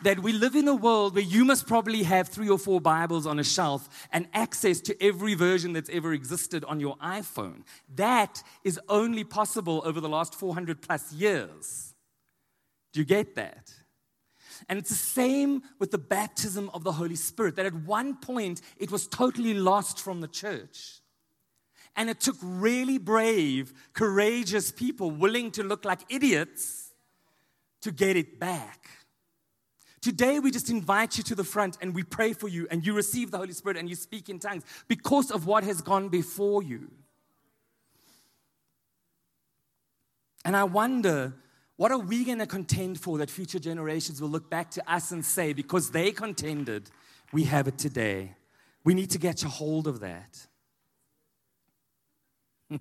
that 0.03 0.19
we 0.19 0.31
live 0.31 0.55
in 0.55 0.65
a 0.65 0.73
world 0.73 1.13
where 1.13 1.25
you 1.25 1.43
must 1.43 1.67
probably 1.67 2.03
have 2.03 2.29
three 2.29 2.47
or 2.47 2.57
four 2.57 2.79
Bibles 2.79 3.27
on 3.27 3.37
a 3.37 3.43
shelf 3.43 4.07
and 4.13 4.29
access 4.33 4.79
to 4.79 5.03
every 5.03 5.33
version 5.33 5.73
that's 5.73 5.89
ever 5.89 6.13
existed 6.13 6.63
on 6.63 6.79
your 6.79 6.95
iPhone? 6.99 7.63
That 7.95 8.41
is 8.63 8.79
only 8.87 9.25
possible 9.25 9.81
over 9.83 9.99
the 9.99 10.07
last 10.07 10.35
400 10.35 10.81
plus 10.81 11.11
years. 11.11 11.93
Do 12.93 13.01
you 13.01 13.05
get 13.05 13.35
that? 13.35 13.73
And 14.69 14.79
it's 14.79 14.89
the 14.89 14.95
same 14.95 15.63
with 15.79 15.91
the 15.91 15.97
baptism 15.97 16.69
of 16.73 16.83
the 16.83 16.91
Holy 16.91 17.15
Spirit, 17.15 17.55
that 17.55 17.65
at 17.65 17.73
one 17.73 18.15
point 18.17 18.61
it 18.77 18.91
was 18.91 19.07
totally 19.07 19.53
lost 19.53 19.99
from 19.99 20.21
the 20.21 20.27
church. 20.27 20.99
And 21.95 22.09
it 22.09 22.19
took 22.19 22.37
really 22.41 22.97
brave, 22.97 23.73
courageous 23.93 24.71
people 24.71 25.11
willing 25.11 25.51
to 25.51 25.63
look 25.63 25.83
like 25.83 25.99
idiots 26.09 26.93
to 27.81 27.91
get 27.91 28.15
it 28.15 28.39
back. 28.39 28.89
Today, 30.01 30.39
we 30.39 30.49
just 30.49 30.69
invite 30.69 31.17
you 31.17 31.23
to 31.25 31.35
the 31.35 31.43
front 31.43 31.77
and 31.79 31.93
we 31.93 32.01
pray 32.01 32.33
for 32.33 32.47
you, 32.47 32.67
and 32.71 32.85
you 32.85 32.93
receive 32.93 33.29
the 33.29 33.37
Holy 33.37 33.53
Spirit 33.53 33.77
and 33.77 33.87
you 33.87 33.95
speak 33.95 34.29
in 34.29 34.39
tongues 34.39 34.63
because 34.87 35.29
of 35.29 35.45
what 35.45 35.63
has 35.63 35.81
gone 35.81 36.09
before 36.09 36.63
you. 36.63 36.89
And 40.43 40.57
I 40.57 40.63
wonder, 40.63 41.33
what 41.81 41.91
are 41.91 41.97
we 41.97 42.23
going 42.23 42.37
to 42.37 42.45
contend 42.45 42.99
for 42.99 43.17
that 43.17 43.31
future 43.31 43.57
generations 43.57 44.21
will 44.21 44.29
look 44.29 44.51
back 44.51 44.69
to 44.69 44.93
us 44.93 45.09
and 45.09 45.25
say, 45.25 45.51
because 45.51 45.89
they 45.89 46.11
contended, 46.11 46.91
we 47.33 47.45
have 47.45 47.67
it 47.67 47.79
today? 47.79 48.35
We 48.83 48.93
need 48.93 49.09
to 49.09 49.17
get 49.17 49.43
a 49.43 49.49
hold 49.49 49.87
of 49.87 49.99
that. 50.01 50.45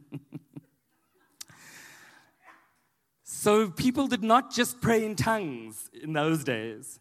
so 3.24 3.70
people 3.70 4.06
did 4.06 4.22
not 4.22 4.52
just 4.52 4.82
pray 4.82 5.02
in 5.06 5.16
tongues 5.16 5.88
in 6.02 6.12
those 6.12 6.44
days. 6.44 7.00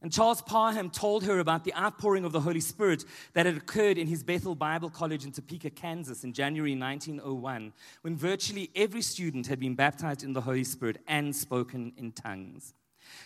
And 0.00 0.12
Charles 0.12 0.40
Parham 0.40 0.90
told 0.90 1.24
her 1.24 1.40
about 1.40 1.64
the 1.64 1.74
outpouring 1.74 2.24
of 2.24 2.30
the 2.30 2.40
Holy 2.40 2.60
Spirit 2.60 3.04
that 3.32 3.46
had 3.46 3.56
occurred 3.56 3.98
in 3.98 4.06
his 4.06 4.22
Bethel 4.22 4.54
Bible 4.54 4.90
College 4.90 5.24
in 5.24 5.32
Topeka, 5.32 5.70
Kansas 5.70 6.22
in 6.22 6.32
January 6.32 6.76
1901, 6.76 7.72
when 8.02 8.16
virtually 8.16 8.70
every 8.76 9.02
student 9.02 9.48
had 9.48 9.58
been 9.58 9.74
baptized 9.74 10.22
in 10.22 10.34
the 10.34 10.40
Holy 10.42 10.62
Spirit 10.62 10.98
and 11.08 11.34
spoken 11.34 11.92
in 11.96 12.12
tongues. 12.12 12.74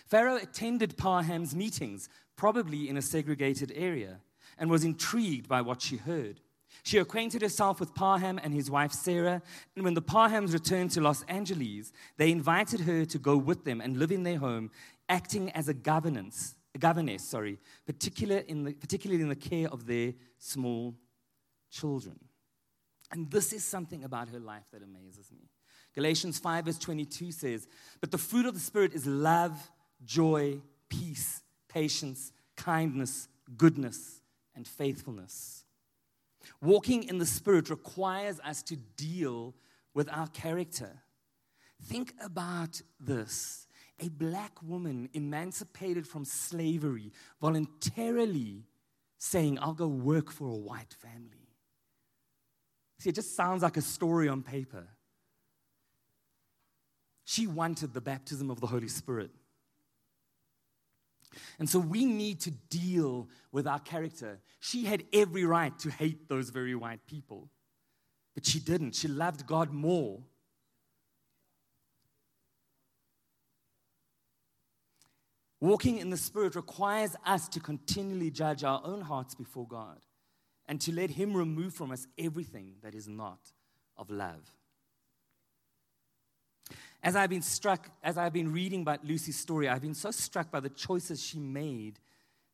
Farrow 0.07 0.35
attended 0.35 0.97
Parham's 0.97 1.55
meetings, 1.55 2.09
probably 2.35 2.89
in 2.89 2.97
a 2.97 3.03
segregated 3.03 3.71
area, 3.75 4.19
and 4.57 4.71
was 4.71 4.83
intrigued 4.83 5.47
by 5.47 5.61
what 5.61 5.79
she 5.79 5.97
heard. 5.97 6.39
She 6.81 6.97
acquainted 6.97 7.43
herself 7.43 7.79
with 7.79 7.93
Parham 7.93 8.39
and 8.43 8.51
his 8.51 8.71
wife 8.71 8.93
Sarah, 8.93 9.43
and 9.75 9.85
when 9.85 9.93
the 9.93 10.01
Parhams 10.01 10.53
returned 10.53 10.89
to 10.91 11.01
Los 11.01 11.21
Angeles, 11.25 11.93
they 12.17 12.31
invited 12.31 12.79
her 12.81 13.05
to 13.05 13.19
go 13.19 13.37
with 13.37 13.63
them 13.63 13.79
and 13.79 13.97
live 13.97 14.11
in 14.11 14.23
their 14.23 14.39
home, 14.39 14.71
acting 15.07 15.51
as 15.51 15.67
a 15.67 15.73
governess 15.75 16.55
governess, 16.79 17.23
sorry, 17.23 17.59
particular 17.85 18.37
in 18.37 18.63
the, 18.63 18.73
particularly 18.73 19.21
in 19.21 19.29
the 19.29 19.35
care 19.35 19.67
of 19.69 19.85
their 19.85 20.13
small 20.37 20.95
children. 21.69 22.19
And 23.11 23.29
this 23.29 23.53
is 23.53 23.63
something 23.63 24.03
about 24.03 24.29
her 24.29 24.39
life 24.39 24.63
that 24.71 24.81
amazes 24.81 25.31
me. 25.31 25.49
Galatians 25.93 26.39
5, 26.39 26.65
verse 26.65 26.79
22 26.79 27.31
says, 27.31 27.67
But 28.01 28.11
the 28.11 28.17
fruit 28.17 28.47
of 28.47 28.55
the 28.55 28.59
Spirit 28.59 28.93
is 28.93 29.05
love, 29.05 29.71
joy, 30.03 30.59
peace, 30.89 31.41
patience, 31.69 32.31
kindness, 32.55 33.27
goodness, 33.57 34.21
and 34.55 34.67
faithfulness. 34.67 35.65
Walking 36.61 37.03
in 37.03 37.19
the 37.19 37.25
Spirit 37.25 37.69
requires 37.69 38.39
us 38.39 38.63
to 38.63 38.75
deal 38.75 39.53
with 39.93 40.09
our 40.11 40.27
character. 40.27 40.89
Think 41.83 42.13
about 42.23 42.81
this 42.99 43.62
a 43.99 44.09
black 44.09 44.61
woman 44.61 45.09
emancipated 45.13 46.07
from 46.07 46.25
slavery 46.25 47.11
voluntarily 47.39 48.63
saying, 49.17 49.57
I'll 49.61 49.73
go 49.73 49.87
work 49.87 50.31
for 50.31 50.47
a 50.47 50.55
white 50.55 50.93
family. 50.99 51.47
See, 52.99 53.09
it 53.09 53.15
just 53.15 53.35
sounds 53.35 53.63
like 53.63 53.77
a 53.77 53.81
story 53.81 54.27
on 54.27 54.43
paper. 54.43 54.87
She 57.25 57.47
wanted 57.47 57.93
the 57.93 58.01
baptism 58.01 58.49
of 58.49 58.59
the 58.59 58.67
Holy 58.67 58.87
Spirit. 58.89 59.31
And 61.57 61.69
so 61.69 61.79
we 61.79 62.05
need 62.05 62.41
to 62.41 62.51
deal 62.51 63.29
with 63.51 63.65
our 63.65 63.79
character. 63.79 64.39
She 64.59 64.85
had 64.85 65.03
every 65.13 65.45
right 65.45 65.77
to 65.79 65.89
hate 65.89 66.27
those 66.27 66.49
very 66.49 66.75
white 66.75 67.05
people, 67.07 67.49
but 68.35 68.45
she 68.45 68.59
didn't. 68.59 68.95
She 68.95 69.07
loved 69.07 69.47
God 69.47 69.71
more 69.71 70.21
Walking 75.63 75.99
in 75.99 76.09
the 76.09 76.17
Spirit 76.17 76.55
requires 76.55 77.15
us 77.25 77.47
to 77.47 77.61
continually 77.61 78.29
judge 78.29 78.65
our 78.65 78.81
own 78.83 78.99
hearts 78.99 79.33
before 79.33 79.65
God 79.65 79.99
and 80.67 80.81
to 80.81 80.91
let 80.91 81.11
Him 81.11 81.33
remove 81.33 81.73
from 81.73 81.89
us 81.89 82.05
everything 82.17 82.73
that 82.83 82.93
is 82.93 83.07
not 83.07 83.39
of 83.95 84.09
love. 84.09 84.51
As 87.01 87.15
I've 87.15 87.29
been 87.29 87.41
struck, 87.41 87.89
as 88.03 88.17
I've 88.17 88.33
been 88.33 88.51
reading 88.51 88.81
about 88.81 89.05
Lucy's 89.05 89.39
story, 89.39 89.69
I've 89.69 89.81
been 89.81 89.93
so 89.93 90.11
struck 90.11 90.51
by 90.51 90.59
the 90.59 90.67
choices 90.67 91.23
she 91.23 91.39
made 91.39 91.97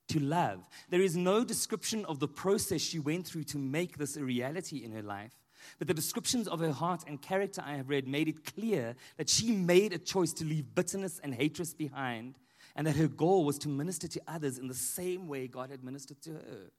to 0.09 0.19
love. 0.19 0.69
There 0.91 1.01
is 1.01 1.17
no 1.17 1.43
description 1.43 2.05
of 2.05 2.19
the 2.19 2.27
process 2.27 2.79
she 2.79 2.99
went 2.99 3.25
through 3.25 3.45
to 3.45 3.57
make 3.57 3.97
this 3.97 4.17
a 4.17 4.23
reality 4.23 4.83
in 4.83 4.91
her 4.91 5.01
life. 5.01 5.33
But 5.79 5.87
the 5.87 5.95
descriptions 5.95 6.47
of 6.47 6.59
her 6.59 6.71
heart 6.71 7.05
and 7.07 7.19
character 7.19 7.63
I 7.65 7.77
have 7.77 7.89
read 7.89 8.07
made 8.07 8.27
it 8.27 8.45
clear 8.45 8.95
that 9.17 9.29
she 9.29 9.51
made 9.51 9.93
a 9.93 9.97
choice 9.97 10.31
to 10.33 10.45
leave 10.45 10.75
bitterness 10.75 11.19
and 11.23 11.33
hatred 11.33 11.73
behind 11.75 12.35
and 12.79 12.87
that 12.87 12.95
her 12.95 13.09
goal 13.09 13.43
was 13.43 13.57
to 13.57 13.67
minister 13.67 14.07
to 14.07 14.21
others 14.25 14.57
in 14.57 14.69
the 14.69 14.73
same 14.73 15.27
way 15.27 15.47
God 15.47 15.69
had 15.69 15.83
ministered 15.83 16.21
to 16.21 16.29
her. 16.29 16.71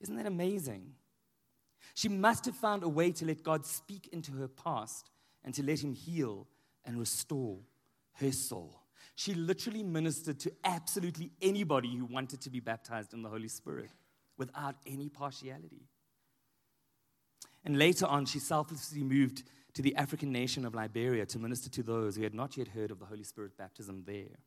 Isn't 0.00 0.16
that 0.16 0.26
amazing? 0.26 0.94
She 1.94 2.08
must 2.08 2.44
have 2.46 2.56
found 2.56 2.82
a 2.82 2.88
way 2.88 3.12
to 3.12 3.24
let 3.24 3.44
God 3.44 3.64
speak 3.64 4.08
into 4.12 4.32
her 4.32 4.48
past 4.48 5.12
and 5.44 5.54
to 5.54 5.62
let 5.62 5.78
Him 5.78 5.92
heal 5.92 6.48
and 6.84 6.98
restore 6.98 7.60
her 8.14 8.32
soul. 8.32 8.82
She 9.14 9.32
literally 9.32 9.84
ministered 9.84 10.40
to 10.40 10.50
absolutely 10.64 11.30
anybody 11.40 11.94
who 11.94 12.06
wanted 12.06 12.40
to 12.40 12.50
be 12.50 12.58
baptized 12.58 13.14
in 13.14 13.22
the 13.22 13.28
Holy 13.28 13.46
Spirit 13.46 13.90
without 14.38 14.74
any 14.88 15.08
partiality. 15.08 15.86
And 17.64 17.78
later 17.78 18.06
on, 18.06 18.26
she 18.26 18.40
selflessly 18.40 19.04
moved 19.04 19.44
to 19.74 19.82
the 19.82 19.94
African 19.94 20.32
nation 20.32 20.64
of 20.64 20.74
Liberia 20.74 21.26
to 21.26 21.38
minister 21.38 21.70
to 21.70 21.84
those 21.84 22.16
who 22.16 22.24
had 22.24 22.34
not 22.34 22.56
yet 22.56 22.66
heard 22.66 22.90
of 22.90 22.98
the 22.98 23.06
Holy 23.06 23.22
Spirit 23.22 23.56
baptism 23.56 24.02
there. 24.04 24.40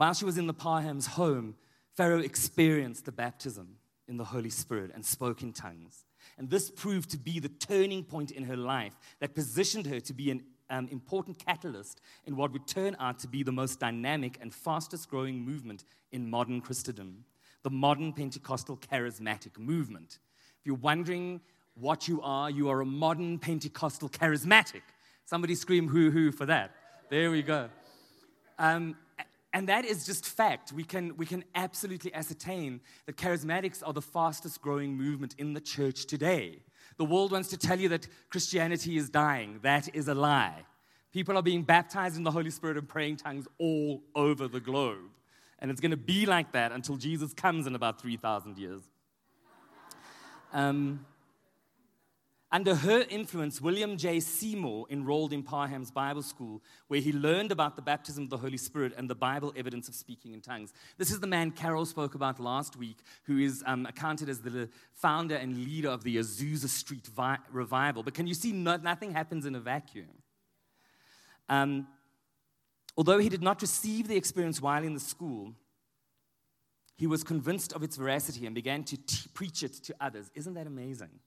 While 0.00 0.14
she 0.14 0.24
was 0.24 0.38
in 0.38 0.46
the 0.46 0.54
Parham's 0.54 1.06
home, 1.06 1.56
Farrow 1.94 2.20
experienced 2.20 3.04
the 3.04 3.12
baptism 3.12 3.76
in 4.08 4.16
the 4.16 4.24
Holy 4.24 4.48
Spirit 4.48 4.92
and 4.94 5.04
spoke 5.04 5.42
in 5.42 5.52
tongues. 5.52 6.06
And 6.38 6.48
this 6.48 6.70
proved 6.70 7.10
to 7.10 7.18
be 7.18 7.38
the 7.38 7.50
turning 7.50 8.04
point 8.04 8.30
in 8.30 8.44
her 8.44 8.56
life 8.56 8.94
that 9.18 9.34
positioned 9.34 9.84
her 9.88 10.00
to 10.00 10.14
be 10.14 10.30
an 10.30 10.42
um, 10.70 10.88
important 10.90 11.44
catalyst 11.44 12.00
in 12.24 12.34
what 12.34 12.50
would 12.52 12.66
turn 12.66 12.96
out 12.98 13.18
to 13.18 13.28
be 13.28 13.42
the 13.42 13.52
most 13.52 13.78
dynamic 13.78 14.38
and 14.40 14.54
fastest 14.54 15.10
growing 15.10 15.38
movement 15.38 15.84
in 16.12 16.30
modern 16.30 16.62
Christendom 16.62 17.26
the 17.62 17.68
modern 17.68 18.14
Pentecostal 18.14 18.78
charismatic 18.78 19.58
movement. 19.58 20.18
If 20.60 20.66
you're 20.66 20.76
wondering 20.76 21.42
what 21.74 22.08
you 22.08 22.22
are, 22.22 22.48
you 22.48 22.70
are 22.70 22.80
a 22.80 22.86
modern 22.86 23.38
Pentecostal 23.38 24.08
charismatic. 24.08 24.80
Somebody 25.26 25.54
scream 25.54 25.88
hoo 25.88 26.10
hoo 26.10 26.32
for 26.32 26.46
that. 26.46 26.70
There 27.10 27.30
we 27.30 27.42
go. 27.42 27.68
Um, 28.58 28.96
and 29.52 29.68
that 29.68 29.84
is 29.84 30.06
just 30.06 30.26
fact. 30.26 30.72
We 30.72 30.84
can, 30.84 31.16
we 31.16 31.26
can 31.26 31.44
absolutely 31.54 32.14
ascertain 32.14 32.80
that 33.06 33.16
charismatics 33.16 33.82
are 33.84 33.92
the 33.92 34.02
fastest 34.02 34.60
growing 34.62 34.96
movement 34.96 35.34
in 35.38 35.54
the 35.54 35.60
church 35.60 36.06
today. 36.06 36.60
The 36.98 37.04
world 37.04 37.32
wants 37.32 37.48
to 37.48 37.56
tell 37.56 37.78
you 37.78 37.88
that 37.88 38.06
Christianity 38.30 38.96
is 38.96 39.10
dying. 39.10 39.58
That 39.62 39.94
is 39.94 40.06
a 40.06 40.14
lie. 40.14 40.64
People 41.12 41.36
are 41.36 41.42
being 41.42 41.62
baptized 41.62 42.16
in 42.16 42.22
the 42.22 42.30
Holy 42.30 42.50
Spirit 42.50 42.76
and 42.76 42.88
praying 42.88 43.16
tongues 43.16 43.48
all 43.58 44.02
over 44.14 44.46
the 44.46 44.60
globe. 44.60 45.10
And 45.58 45.70
it's 45.70 45.80
going 45.80 45.90
to 45.90 45.96
be 45.96 46.26
like 46.26 46.52
that 46.52 46.70
until 46.70 46.96
Jesus 46.96 47.34
comes 47.34 47.66
in 47.66 47.74
about 47.74 48.00
3,000 48.00 48.56
years. 48.56 48.82
Um, 50.52 51.04
under 52.52 52.74
her 52.74 53.04
influence, 53.08 53.60
William 53.60 53.96
J. 53.96 54.18
Seymour 54.18 54.86
enrolled 54.90 55.32
in 55.32 55.44
Parham's 55.44 55.92
Bible 55.92 56.22
School, 56.22 56.60
where 56.88 57.00
he 57.00 57.12
learned 57.12 57.52
about 57.52 57.76
the 57.76 57.82
baptism 57.82 58.24
of 58.24 58.30
the 58.30 58.38
Holy 58.38 58.56
Spirit 58.56 58.92
and 58.96 59.08
the 59.08 59.14
Bible 59.14 59.52
evidence 59.56 59.88
of 59.88 59.94
speaking 59.94 60.34
in 60.34 60.40
tongues. 60.40 60.72
This 60.98 61.12
is 61.12 61.20
the 61.20 61.28
man 61.28 61.52
Carol 61.52 61.86
spoke 61.86 62.16
about 62.16 62.40
last 62.40 62.76
week, 62.76 62.98
who 63.22 63.38
is 63.38 63.62
um, 63.66 63.86
accounted 63.86 64.28
as 64.28 64.40
the 64.40 64.68
founder 64.94 65.36
and 65.36 65.64
leader 65.64 65.90
of 65.90 66.02
the 66.02 66.16
Azusa 66.16 66.68
Street 66.68 67.06
Vi- 67.06 67.38
revival. 67.52 68.02
But 68.02 68.14
can 68.14 68.26
you 68.26 68.34
see, 68.34 68.50
no, 68.50 68.76
nothing 68.76 69.12
happens 69.12 69.46
in 69.46 69.54
a 69.54 69.60
vacuum. 69.60 70.08
Um, 71.48 71.86
although 72.96 73.18
he 73.18 73.28
did 73.28 73.42
not 73.42 73.62
receive 73.62 74.08
the 74.08 74.16
experience 74.16 74.60
while 74.60 74.82
in 74.82 74.94
the 74.94 75.00
school, 75.00 75.54
he 76.96 77.06
was 77.06 77.22
convinced 77.22 77.72
of 77.74 77.84
its 77.84 77.96
veracity 77.96 78.44
and 78.44 78.54
began 78.56 78.82
to 78.84 78.96
t- 78.96 79.28
preach 79.34 79.62
it 79.62 79.74
to 79.84 79.94
others. 80.00 80.32
Isn't 80.34 80.54
that 80.54 80.66
amazing? 80.66 81.20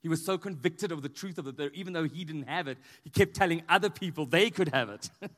He 0.00 0.08
was 0.08 0.24
so 0.24 0.38
convicted 0.38 0.92
of 0.92 1.02
the 1.02 1.08
truth 1.08 1.38
of 1.38 1.46
it 1.48 1.56
that 1.56 1.74
even 1.74 1.92
though 1.92 2.04
he 2.04 2.24
didn't 2.24 2.48
have 2.48 2.68
it, 2.68 2.78
he 3.02 3.10
kept 3.10 3.34
telling 3.34 3.62
other 3.68 3.90
people 3.90 4.26
they 4.26 4.50
could 4.50 4.68
have 4.68 4.88
it. 4.90 5.10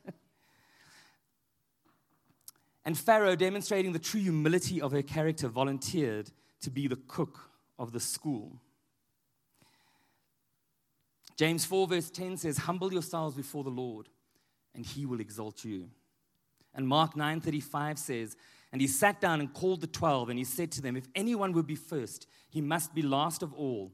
and 2.85 2.97
Farrow, 2.97 3.35
demonstrating 3.35 3.91
the 3.91 3.99
true 3.99 4.21
humility 4.21 4.79
of 4.79 4.91
her 4.91 5.01
character, 5.01 5.47
volunteered 5.47 6.31
to 6.61 6.69
be 6.69 6.87
the 6.87 6.99
cook 7.07 7.49
of 7.79 7.91
the 7.91 7.99
school. 7.99 8.61
James 11.37 11.65
4, 11.65 11.87
verse 11.87 12.11
10 12.11 12.37
says, 12.37 12.59
Humble 12.59 12.93
yourselves 12.93 13.35
before 13.35 13.63
the 13.63 13.71
Lord, 13.71 14.09
and 14.75 14.85
he 14.85 15.07
will 15.07 15.19
exalt 15.19 15.65
you. 15.65 15.89
And 16.75 16.87
Mark 16.87 17.15
9:35 17.15 17.97
says, 17.97 18.37
And 18.71 18.79
he 18.79 18.87
sat 18.87 19.19
down 19.19 19.39
and 19.39 19.51
called 19.51 19.81
the 19.81 19.87
twelve, 19.87 20.29
and 20.29 20.37
he 20.37 20.45
said 20.45 20.71
to 20.73 20.81
them, 20.81 20.95
If 20.95 21.07
anyone 21.15 21.51
would 21.53 21.67
be 21.67 21.75
first, 21.75 22.27
he 22.49 22.61
must 22.61 22.93
be 22.93 23.01
last 23.01 23.41
of 23.41 23.53
all 23.53 23.91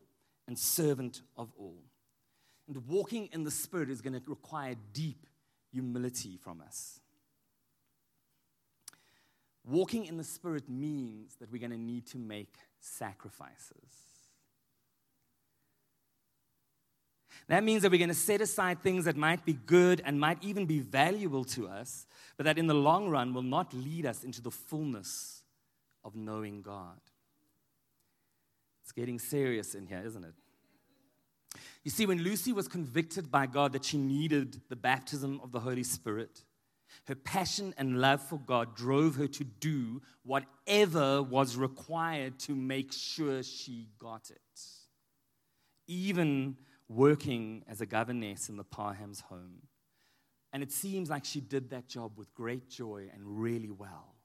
and 0.47 0.57
servant 0.57 1.21
of 1.37 1.51
all. 1.57 1.83
And 2.67 2.87
walking 2.87 3.29
in 3.31 3.43
the 3.43 3.51
Spirit 3.51 3.89
is 3.89 4.01
going 4.01 4.13
to 4.13 4.21
require 4.27 4.75
deep 4.93 5.25
humility 5.71 6.37
from 6.41 6.61
us. 6.61 6.99
Walking 9.65 10.05
in 10.05 10.17
the 10.17 10.23
Spirit 10.23 10.69
means 10.69 11.35
that 11.35 11.51
we're 11.51 11.59
going 11.59 11.71
to 11.71 11.77
need 11.77 12.05
to 12.07 12.17
make 12.17 12.55
sacrifices. 12.79 14.07
That 17.47 17.63
means 17.63 17.81
that 17.81 17.91
we're 17.91 17.97
going 17.97 18.09
to 18.09 18.15
set 18.15 18.41
aside 18.41 18.81
things 18.81 19.05
that 19.05 19.15
might 19.15 19.45
be 19.45 19.53
good 19.53 20.01
and 20.05 20.19
might 20.19 20.43
even 20.43 20.65
be 20.65 20.79
valuable 20.79 21.45
to 21.45 21.67
us, 21.67 22.05
but 22.35 22.45
that 22.45 22.57
in 22.57 22.67
the 22.67 22.73
long 22.73 23.09
run 23.09 23.33
will 23.33 23.43
not 23.43 23.73
lead 23.73 24.05
us 24.05 24.23
into 24.23 24.41
the 24.41 24.51
fullness 24.51 25.43
of 26.03 26.15
knowing 26.15 26.61
God. 26.61 26.99
It's 28.87 28.93
getting 28.93 29.19
serious 29.19 29.75
in 29.75 29.85
here, 29.85 30.01
isn't 30.05 30.23
it? 30.23 30.33
You 31.83 31.91
see, 31.91 32.05
when 32.05 32.23
Lucy 32.23 32.53
was 32.53 32.69
convicted 32.69 33.29
by 33.29 33.45
God 33.45 33.73
that 33.73 33.83
she 33.83 33.97
needed 33.97 34.61
the 34.69 34.77
baptism 34.77 35.41
of 35.43 35.51
the 35.51 35.59
Holy 35.59 35.83
Spirit, 35.83 36.45
her 37.07 37.15
passion 37.15 37.73
and 37.77 37.99
love 37.99 38.21
for 38.21 38.39
God 38.39 38.77
drove 38.77 39.17
her 39.17 39.27
to 39.27 39.43
do 39.43 40.01
whatever 40.23 41.21
was 41.21 41.57
required 41.57 42.39
to 42.39 42.55
make 42.55 42.93
sure 42.93 43.43
she 43.43 43.89
got 43.99 44.29
it. 44.29 44.61
Even 45.87 46.55
working 46.87 47.65
as 47.67 47.81
a 47.81 47.85
governess 47.85 48.47
in 48.47 48.55
the 48.55 48.63
Parham's 48.63 49.19
home. 49.19 49.63
And 50.53 50.63
it 50.63 50.71
seems 50.71 51.09
like 51.09 51.25
she 51.25 51.41
did 51.41 51.71
that 51.71 51.89
job 51.89 52.13
with 52.15 52.33
great 52.33 52.69
joy 52.69 53.09
and 53.13 53.41
really 53.41 53.69
well. 53.69 54.15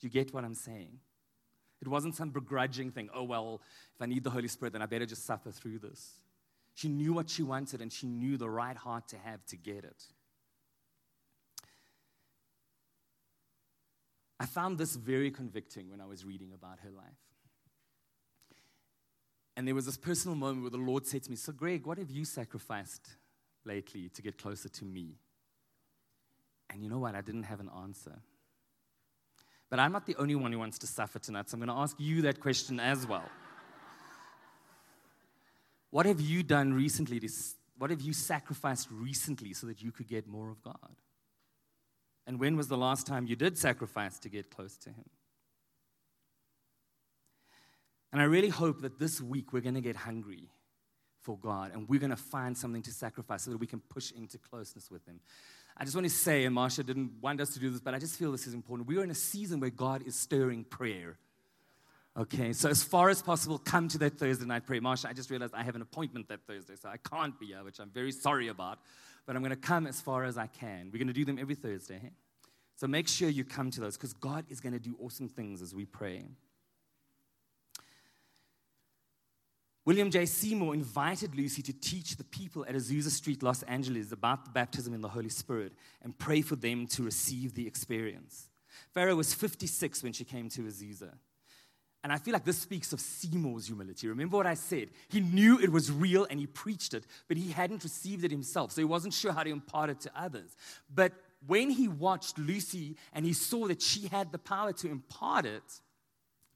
Do 0.00 0.06
you 0.06 0.12
get 0.12 0.32
what 0.32 0.44
I'm 0.44 0.54
saying? 0.54 1.00
It 1.80 1.88
wasn't 1.88 2.16
some 2.16 2.30
begrudging 2.30 2.90
thing. 2.90 3.08
Oh, 3.14 3.22
well, 3.22 3.60
if 3.94 4.02
I 4.02 4.06
need 4.06 4.24
the 4.24 4.30
Holy 4.30 4.48
Spirit, 4.48 4.72
then 4.72 4.82
I 4.82 4.86
better 4.86 5.06
just 5.06 5.24
suffer 5.24 5.50
through 5.50 5.78
this. 5.78 6.20
She 6.74 6.88
knew 6.88 7.12
what 7.12 7.28
she 7.28 7.42
wanted 7.42 7.80
and 7.80 7.92
she 7.92 8.06
knew 8.06 8.36
the 8.36 8.50
right 8.50 8.76
heart 8.76 9.08
to 9.08 9.16
have 9.16 9.44
to 9.46 9.56
get 9.56 9.84
it. 9.84 10.04
I 14.40 14.46
found 14.46 14.78
this 14.78 14.94
very 14.94 15.30
convicting 15.30 15.90
when 15.90 16.00
I 16.00 16.06
was 16.06 16.24
reading 16.24 16.52
about 16.52 16.78
her 16.84 16.90
life. 16.90 17.04
And 19.56 19.66
there 19.66 19.74
was 19.74 19.86
this 19.86 19.96
personal 19.96 20.36
moment 20.36 20.62
where 20.62 20.70
the 20.70 20.76
Lord 20.76 21.04
said 21.04 21.24
to 21.24 21.30
me, 21.30 21.36
So, 21.36 21.52
Greg, 21.52 21.84
what 21.84 21.98
have 21.98 22.10
you 22.10 22.24
sacrificed 22.24 23.16
lately 23.64 24.08
to 24.10 24.22
get 24.22 24.38
closer 24.38 24.68
to 24.68 24.84
me? 24.84 25.16
And 26.70 26.84
you 26.84 26.88
know 26.88 27.00
what? 27.00 27.16
I 27.16 27.22
didn't 27.22 27.42
have 27.44 27.58
an 27.58 27.70
answer. 27.82 28.20
But 29.70 29.78
I'm 29.80 29.92
not 29.92 30.06
the 30.06 30.16
only 30.16 30.34
one 30.34 30.52
who 30.52 30.58
wants 30.58 30.78
to 30.78 30.86
suffer 30.86 31.18
tonight, 31.18 31.50
so 31.50 31.54
I'm 31.54 31.60
going 31.60 31.68
to 31.68 31.80
ask 31.80 31.96
you 31.98 32.22
that 32.22 32.40
question 32.40 32.80
as 32.80 33.06
well. 33.06 33.28
what 35.90 36.06
have 36.06 36.20
you 36.20 36.42
done 36.42 36.72
recently? 36.72 37.20
To, 37.20 37.28
what 37.76 37.90
have 37.90 38.00
you 38.00 38.12
sacrificed 38.12 38.88
recently 38.90 39.52
so 39.52 39.66
that 39.66 39.82
you 39.82 39.92
could 39.92 40.08
get 40.08 40.26
more 40.26 40.50
of 40.50 40.62
God? 40.62 40.96
And 42.26 42.40
when 42.40 42.56
was 42.56 42.68
the 42.68 42.76
last 42.76 43.06
time 43.06 43.26
you 43.26 43.36
did 43.36 43.56
sacrifice 43.58 44.18
to 44.20 44.28
get 44.28 44.50
close 44.50 44.76
to 44.78 44.90
Him? 44.90 45.04
And 48.12 48.22
I 48.22 48.24
really 48.24 48.48
hope 48.48 48.80
that 48.82 48.98
this 48.98 49.20
week 49.20 49.52
we're 49.52 49.60
going 49.60 49.74
to 49.74 49.82
get 49.82 49.96
hungry 49.96 50.48
for 51.28 51.36
God 51.36 51.72
and 51.74 51.86
we're 51.86 52.00
going 52.00 52.08
to 52.08 52.16
find 52.16 52.56
something 52.56 52.80
to 52.80 52.90
sacrifice 52.90 53.42
so 53.42 53.50
that 53.50 53.58
we 53.58 53.66
can 53.66 53.80
push 53.80 54.12
into 54.12 54.38
closeness 54.38 54.90
with 54.90 55.04
Him. 55.04 55.20
I 55.76 55.84
just 55.84 55.94
want 55.94 56.06
to 56.06 56.10
say, 56.10 56.46
and 56.46 56.56
Marsha 56.56 56.86
didn't 56.86 57.10
want 57.20 57.38
us 57.42 57.50
to 57.50 57.60
do 57.60 57.68
this, 57.68 57.82
but 57.82 57.92
I 57.92 57.98
just 57.98 58.18
feel 58.18 58.32
this 58.32 58.46
is 58.46 58.54
important. 58.54 58.88
We 58.88 58.96
are 58.96 59.04
in 59.04 59.10
a 59.10 59.14
season 59.14 59.60
where 59.60 59.68
God 59.68 60.04
is 60.06 60.16
stirring 60.16 60.64
prayer. 60.64 61.18
Okay, 62.16 62.54
so 62.54 62.70
as 62.70 62.82
far 62.82 63.10
as 63.10 63.20
possible, 63.20 63.58
come 63.58 63.88
to 63.88 63.98
that 63.98 64.18
Thursday 64.18 64.46
night 64.46 64.64
prayer. 64.64 64.80
Marsha, 64.80 65.04
I 65.04 65.12
just 65.12 65.28
realized 65.28 65.52
I 65.54 65.62
have 65.64 65.76
an 65.76 65.82
appointment 65.82 66.28
that 66.28 66.40
Thursday, 66.46 66.76
so 66.80 66.88
I 66.88 66.96
can't 66.96 67.38
be 67.38 67.48
here, 67.48 67.62
which 67.62 67.78
I'm 67.78 67.90
very 67.90 68.10
sorry 68.10 68.48
about. 68.48 68.78
But 69.26 69.36
I'm 69.36 69.42
going 69.42 69.50
to 69.50 69.56
come 69.56 69.86
as 69.86 70.00
far 70.00 70.24
as 70.24 70.38
I 70.38 70.46
can. 70.46 70.88
We're 70.90 70.98
going 70.98 71.08
to 71.08 71.12
do 71.12 71.26
them 71.26 71.38
every 71.38 71.56
Thursday. 71.56 71.98
Hey? 72.00 72.12
So 72.76 72.86
make 72.86 73.06
sure 73.06 73.28
you 73.28 73.44
come 73.44 73.70
to 73.72 73.80
those 73.80 73.98
because 73.98 74.14
God 74.14 74.46
is 74.48 74.60
going 74.60 74.72
to 74.72 74.78
do 74.78 74.96
awesome 74.98 75.28
things 75.28 75.60
as 75.60 75.74
we 75.74 75.84
pray. 75.84 76.24
William 79.88 80.10
J. 80.10 80.26
Seymour 80.26 80.74
invited 80.74 81.34
Lucy 81.34 81.62
to 81.62 81.72
teach 81.72 82.16
the 82.16 82.24
people 82.24 82.62
at 82.68 82.74
Azusa 82.74 83.08
Street, 83.08 83.42
Los 83.42 83.62
Angeles, 83.62 84.12
about 84.12 84.44
the 84.44 84.50
baptism 84.50 84.92
in 84.92 85.00
the 85.00 85.08
Holy 85.08 85.30
Spirit 85.30 85.72
and 86.02 86.18
pray 86.18 86.42
for 86.42 86.56
them 86.56 86.86
to 86.88 87.02
receive 87.02 87.54
the 87.54 87.66
experience. 87.66 88.50
Farrow 88.92 89.16
was 89.16 89.32
56 89.32 90.02
when 90.02 90.12
she 90.12 90.24
came 90.24 90.50
to 90.50 90.60
Azusa. 90.60 91.14
And 92.04 92.12
I 92.12 92.18
feel 92.18 92.34
like 92.34 92.44
this 92.44 92.58
speaks 92.58 92.92
of 92.92 93.00
Seymour's 93.00 93.68
humility. 93.68 94.08
Remember 94.08 94.36
what 94.36 94.46
I 94.46 94.52
said? 94.52 94.90
He 95.08 95.20
knew 95.20 95.58
it 95.58 95.72
was 95.72 95.90
real 95.90 96.26
and 96.28 96.38
he 96.38 96.46
preached 96.46 96.92
it, 96.92 97.06
but 97.26 97.38
he 97.38 97.50
hadn't 97.50 97.82
received 97.82 98.24
it 98.24 98.30
himself, 98.30 98.72
so 98.72 98.82
he 98.82 98.84
wasn't 98.84 99.14
sure 99.14 99.32
how 99.32 99.42
to 99.42 99.50
impart 99.50 99.88
it 99.88 100.00
to 100.00 100.10
others. 100.14 100.54
But 100.94 101.14
when 101.46 101.70
he 101.70 101.88
watched 101.88 102.38
Lucy 102.38 102.96
and 103.14 103.24
he 103.24 103.32
saw 103.32 103.66
that 103.68 103.80
she 103.80 104.08
had 104.08 104.32
the 104.32 104.38
power 104.38 104.74
to 104.74 104.90
impart 104.90 105.46
it, 105.46 105.80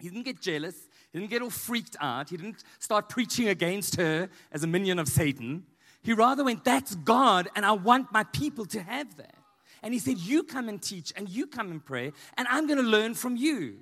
he 0.03 0.09
didn't 0.09 0.25
get 0.25 0.41
jealous. 0.41 0.77
He 1.13 1.19
didn't 1.19 1.31
get 1.31 1.43
all 1.43 1.51
freaked 1.51 1.97
out. 2.01 2.31
He 2.31 2.37
didn't 2.37 2.65
start 2.79 3.09
preaching 3.09 3.49
against 3.49 3.97
her 3.97 4.31
as 4.51 4.65
a 4.65 4.67
minion 4.67 4.99
of 4.99 5.09
Satan. 5.09 5.67
He 6.03 6.13
rather 6.15 6.45
went, 6.45 6.65
That's 6.65 6.95
God, 6.95 7.49
and 7.55 7.67
I 7.67 7.73
want 7.73 8.13
my 8.13 8.25
people 8.25 8.65
to 8.67 8.83
have 8.83 9.17
that. 9.17 9.35
And 9.83 9.93
he 9.93 10.01
said, 10.01 10.19
You 10.19 10.43
come 10.43 10.69
and 10.69 10.81
teach, 10.81 11.13
and 11.17 11.29
you 11.29 11.47
come 11.47 11.71
and 11.71 11.85
pray, 11.85 12.13
and 12.37 12.49
I'm 12.49 12.67
going 12.67 12.79
to 12.79 12.85
learn 12.85 13.15
from 13.15 13.37
you. 13.37 13.77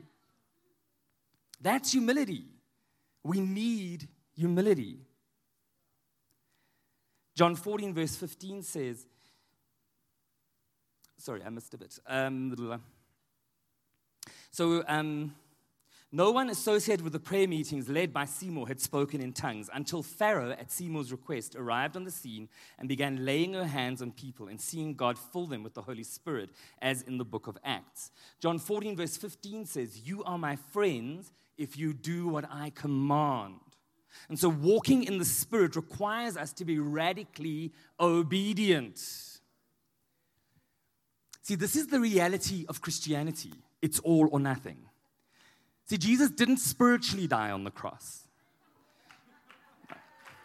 That's 1.61 1.93
humility. 1.93 2.47
We 3.23 3.41
need 3.41 4.09
humility. 4.35 4.99
John 7.37 7.55
14, 7.55 7.95
verse 7.95 8.17
15 8.17 8.63
says, 8.63 9.07
Sorry, 11.17 11.43
I 11.45 11.51
missed 11.51 11.75
a 11.75 11.79
bit. 11.79 11.99
Um, 12.07 12.81
so, 14.51 14.83
um, 14.89 15.35
no 16.13 16.33
one 16.33 16.51
associated 16.51 17.05
with 17.05 17.13
the 17.13 17.21
prayer 17.21 17.47
meetings 17.47 17.89
led 17.89 18.13
by 18.13 18.25
Seymour 18.25 18.67
had 18.67 18.81
spoken 18.81 19.21
in 19.21 19.33
tongues 19.33 19.71
until 19.73 20.03
Farrow, 20.03 20.51
at 20.51 20.73
Seymour's 20.73 21.13
request, 21.13 21.55
arrived 21.55 21.97
on 21.97 22.03
the 22.03 22.11
scene 22.11 22.49
and 22.81 22.89
began 22.89 23.25
laying 23.25 23.55
her 23.55 23.67
hands 23.67 24.03
on 24.03 24.11
people 24.11 24.49
and 24.49 24.61
seeing 24.61 24.95
God 24.95 25.17
fill 25.17 25.47
them 25.47 25.63
with 25.63 25.75
the 25.75 25.83
Holy 25.83 26.03
Spirit, 26.03 26.51
as 26.83 27.03
in 27.03 27.19
the 27.19 27.25
book 27.25 27.47
of 27.47 27.57
Acts. 27.65 28.11
John 28.41 28.59
14, 28.59 28.97
verse 28.97 29.17
15 29.17 29.67
says, 29.67 30.01
You 30.01 30.25
are 30.25 30.37
my 30.37 30.57
friends 30.57 31.33
if 31.57 31.79
you 31.79 31.93
do 31.93 32.27
what 32.27 32.45
I 32.51 32.71
command. 32.71 33.61
And 34.29 34.37
so, 34.37 34.49
walking 34.49 35.05
in 35.05 35.19
the 35.19 35.25
Spirit 35.25 35.77
requires 35.77 36.37
us 36.37 36.53
to 36.55 36.65
be 36.65 36.81
radically 36.81 37.73
obedient. 38.01 38.99
See, 41.43 41.55
this 41.55 41.77
is 41.77 41.87
the 41.87 42.01
reality 42.01 42.65
of 42.69 42.81
Christianity 42.81 43.53
it's 43.81 43.99
all 44.01 44.29
or 44.31 44.41
nothing. 44.41 44.90
See, 45.91 45.99
Jesus 45.99 46.31
didn't 46.31 46.59
spiritually 46.59 47.27
die 47.27 47.51
on 47.51 47.65
the 47.65 47.71
cross. 47.73 48.29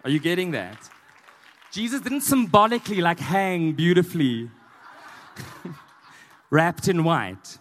Are 0.03 0.09
you 0.09 0.17
getting 0.17 0.49
that? 0.53 0.89
Jesus 1.71 2.01
didn't 2.01 2.21
symbolically 2.21 2.99
like 2.99 3.19
hang 3.19 3.73
beautifully, 3.73 4.49
wrapped 6.49 6.87
in 6.87 7.03
white. 7.03 7.59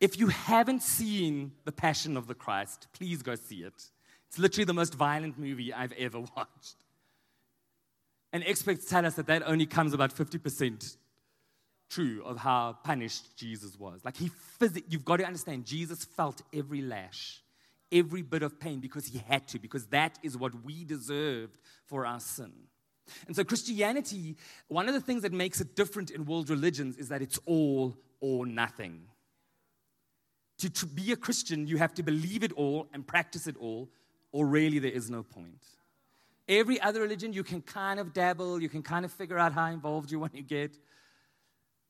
If 0.00 0.18
you 0.18 0.28
haven't 0.28 0.82
seen 0.82 1.52
The 1.66 1.72
Passion 1.72 2.16
of 2.16 2.26
the 2.26 2.34
Christ, 2.34 2.88
please 2.94 3.20
go 3.20 3.34
see 3.34 3.64
it. 3.64 3.90
It's 4.28 4.38
literally 4.38 4.64
the 4.64 4.72
most 4.72 4.94
violent 4.94 5.38
movie 5.38 5.74
I've 5.74 5.92
ever 5.92 6.20
watched. 6.36 6.86
And 8.32 8.42
experts 8.46 8.88
tell 8.88 9.04
us 9.04 9.12
that 9.16 9.26
that 9.26 9.42
only 9.44 9.66
comes 9.66 9.92
about 9.92 10.16
50% 10.16 10.96
true 11.88 12.22
of 12.24 12.36
how 12.38 12.76
punished 12.84 13.36
Jesus 13.36 13.78
was. 13.78 14.04
Like 14.04 14.16
he 14.16 14.30
phys- 14.60 14.84
you've 14.88 15.04
got 15.04 15.18
to 15.18 15.24
understand, 15.24 15.64
Jesus 15.64 16.04
felt 16.04 16.42
every 16.52 16.82
lash, 16.82 17.42
every 17.90 18.22
bit 18.22 18.42
of 18.42 18.60
pain 18.60 18.80
because 18.80 19.06
he 19.06 19.18
had 19.26 19.48
to, 19.48 19.58
because 19.58 19.86
that 19.86 20.18
is 20.22 20.36
what 20.36 20.64
we 20.64 20.84
deserved 20.84 21.58
for 21.86 22.06
our 22.06 22.20
sin. 22.20 22.52
And 23.26 23.34
so, 23.34 23.44
Christianity, 23.44 24.36
one 24.68 24.86
of 24.88 24.94
the 24.94 25.00
things 25.00 25.22
that 25.22 25.32
makes 25.32 25.60
it 25.60 25.74
different 25.74 26.10
in 26.10 26.26
world 26.26 26.50
religions 26.50 26.96
is 26.96 27.08
that 27.08 27.22
it's 27.22 27.38
all 27.46 27.96
or 28.20 28.46
nothing. 28.46 29.02
To, 30.58 30.70
to 30.70 30.86
be 30.86 31.12
a 31.12 31.16
Christian, 31.16 31.66
you 31.66 31.78
have 31.78 31.94
to 31.94 32.02
believe 32.02 32.42
it 32.42 32.52
all 32.52 32.88
and 32.92 33.06
practice 33.06 33.46
it 33.46 33.56
all, 33.58 33.88
or 34.32 34.46
really 34.46 34.78
there 34.78 34.90
is 34.90 35.08
no 35.08 35.22
point. 35.22 35.62
Every 36.48 36.80
other 36.80 37.00
religion, 37.00 37.32
you 37.32 37.44
can 37.44 37.60
kind 37.60 38.00
of 38.00 38.12
dabble, 38.12 38.60
you 38.60 38.68
can 38.68 38.82
kind 38.82 39.04
of 39.04 39.12
figure 39.12 39.38
out 39.38 39.52
how 39.52 39.66
involved 39.66 40.10
you 40.10 40.18
want 40.18 40.34
to 40.34 40.42
get. 40.42 40.76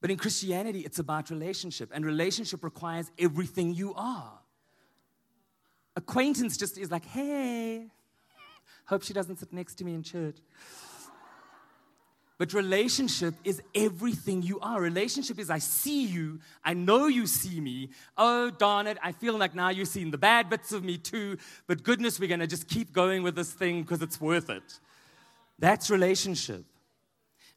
But 0.00 0.10
in 0.10 0.16
Christianity, 0.16 0.80
it's 0.80 0.98
about 0.98 1.30
relationship, 1.30 1.90
and 1.92 2.04
relationship 2.04 2.62
requires 2.62 3.10
everything 3.18 3.74
you 3.74 3.94
are. 3.94 4.38
Acquaintance 5.96 6.56
just 6.56 6.78
is 6.78 6.90
like, 6.90 7.04
hey, 7.04 7.86
hope 8.86 9.02
she 9.02 9.12
doesn't 9.12 9.38
sit 9.38 9.52
next 9.52 9.74
to 9.76 9.84
me 9.84 9.94
in 9.94 10.02
church. 10.02 10.36
But 12.38 12.52
relationship 12.52 13.34
is 13.42 13.60
everything 13.74 14.42
you 14.42 14.60
are. 14.60 14.80
Relationship 14.80 15.40
is 15.40 15.50
I 15.50 15.58
see 15.58 16.06
you, 16.06 16.38
I 16.64 16.72
know 16.72 17.08
you 17.08 17.26
see 17.26 17.60
me. 17.60 17.90
Oh, 18.16 18.48
darn 18.50 18.86
it, 18.86 18.96
I 19.02 19.10
feel 19.10 19.36
like 19.36 19.56
now 19.56 19.70
you've 19.70 19.88
seen 19.88 20.12
the 20.12 20.18
bad 20.18 20.48
bits 20.48 20.70
of 20.70 20.84
me 20.84 20.98
too, 20.98 21.36
but 21.66 21.82
goodness, 21.82 22.20
we're 22.20 22.28
gonna 22.28 22.46
just 22.46 22.68
keep 22.68 22.92
going 22.92 23.24
with 23.24 23.34
this 23.34 23.52
thing 23.52 23.82
because 23.82 24.02
it's 24.02 24.20
worth 24.20 24.50
it. 24.50 24.78
That's 25.58 25.90
relationship. 25.90 26.64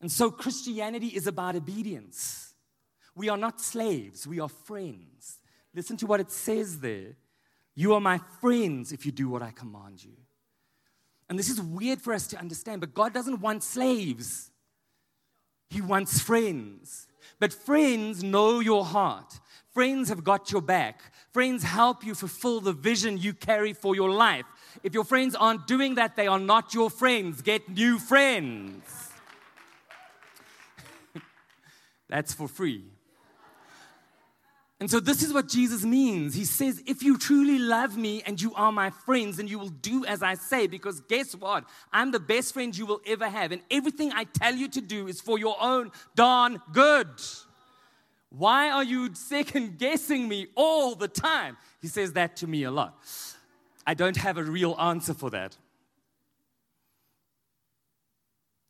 And 0.02 0.12
so 0.12 0.32
Christianity 0.32 1.08
is 1.08 1.28
about 1.28 1.56
obedience. 1.56 2.54
We 3.16 3.30
are 3.30 3.38
not 3.38 3.62
slaves, 3.62 4.26
we 4.26 4.40
are 4.40 4.50
friends. 4.50 5.40
Listen 5.74 5.96
to 5.98 6.08
what 6.08 6.20
it 6.20 6.32
says 6.32 6.80
there. 6.80 7.16
You 7.76 7.94
are 7.94 8.02
my 8.02 8.20
friends 8.42 8.92
if 8.92 9.06
you 9.06 9.12
do 9.12 9.30
what 9.30 9.42
I 9.42 9.52
command 9.52 10.04
you. 10.04 10.12
And 11.30 11.40
this 11.40 11.50
is 11.50 11.62
weird 11.62 12.02
for 12.02 12.14
us 12.14 12.28
to 12.28 12.38
understand, 12.38 12.82
but 12.82 12.94
God 12.94 13.14
doesn't 13.14 13.40
want 13.40 13.64
slaves, 13.64 14.52
He 15.70 15.82
wants 15.82 16.20
friends. 16.20 17.08
But 17.40 17.54
friends 17.54 18.24
know 18.24 18.60
your 18.60 18.86
heart. 18.86 19.40
Friends 19.74 20.10
have 20.10 20.24
got 20.24 20.52
your 20.52 20.62
back. 20.62 21.02
Friends 21.32 21.64
help 21.64 22.04
you 22.06 22.14
fulfill 22.14 22.60
the 22.60 22.74
vision 22.74 23.18
you 23.18 23.34
carry 23.34 23.74
for 23.74 23.96
your 23.96 24.12
life. 24.12 24.46
If 24.84 24.94
your 24.94 25.06
friends 25.06 25.34
aren't 25.34 25.66
doing 25.66 25.96
that, 25.96 26.16
they 26.16 26.28
are 26.28 26.40
not 26.40 26.74
your 26.74 26.90
friends. 26.90 27.42
Get 27.42 27.70
new 27.70 27.98
friends. 27.98 29.11
That's 32.12 32.34
for 32.34 32.50
free. 32.50 32.84
And 34.82 34.92
so, 34.92 35.00
this 35.00 35.24
is 35.24 35.32
what 35.32 35.48
Jesus 35.48 35.86
means. 35.86 36.34
He 36.36 36.44
says, 36.44 36.84
If 36.86 37.04
you 37.04 37.18
truly 37.18 37.58
love 37.58 37.98
me 37.98 38.22
and 38.26 38.42
you 38.42 38.54
are 38.56 38.72
my 38.72 38.90
friends, 38.90 39.38
then 39.38 39.48
you 39.48 39.58
will 39.58 39.70
do 39.70 40.06
as 40.06 40.22
I 40.22 40.34
say, 40.34 40.68
because 40.68 41.00
guess 41.02 41.34
what? 41.34 41.64
I'm 41.94 42.12
the 42.12 42.20
best 42.20 42.54
friend 42.54 42.76
you 42.76 42.86
will 42.86 43.00
ever 43.08 43.30
have. 43.30 43.52
And 43.52 43.62
everything 43.72 44.12
I 44.12 44.26
tell 44.26 44.54
you 44.54 44.68
to 44.70 44.82
do 44.82 45.08
is 45.08 45.22
for 45.22 45.40
your 45.40 45.56
own 45.62 45.92
darn 46.16 46.60
good. 46.74 47.08
Why 48.30 48.72
are 48.72 48.84
you 48.84 49.14
second 49.14 49.78
guessing 49.78 50.28
me 50.28 50.48
all 50.56 50.96
the 50.96 51.08
time? 51.08 51.58
He 51.82 51.88
says 51.88 52.14
that 52.14 52.36
to 52.38 52.48
me 52.48 52.64
a 52.64 52.72
lot. 52.72 52.98
I 53.88 53.94
don't 53.94 54.18
have 54.18 54.38
a 54.38 54.44
real 54.44 54.76
answer 54.80 55.14
for 55.14 55.30
that. 55.30 55.56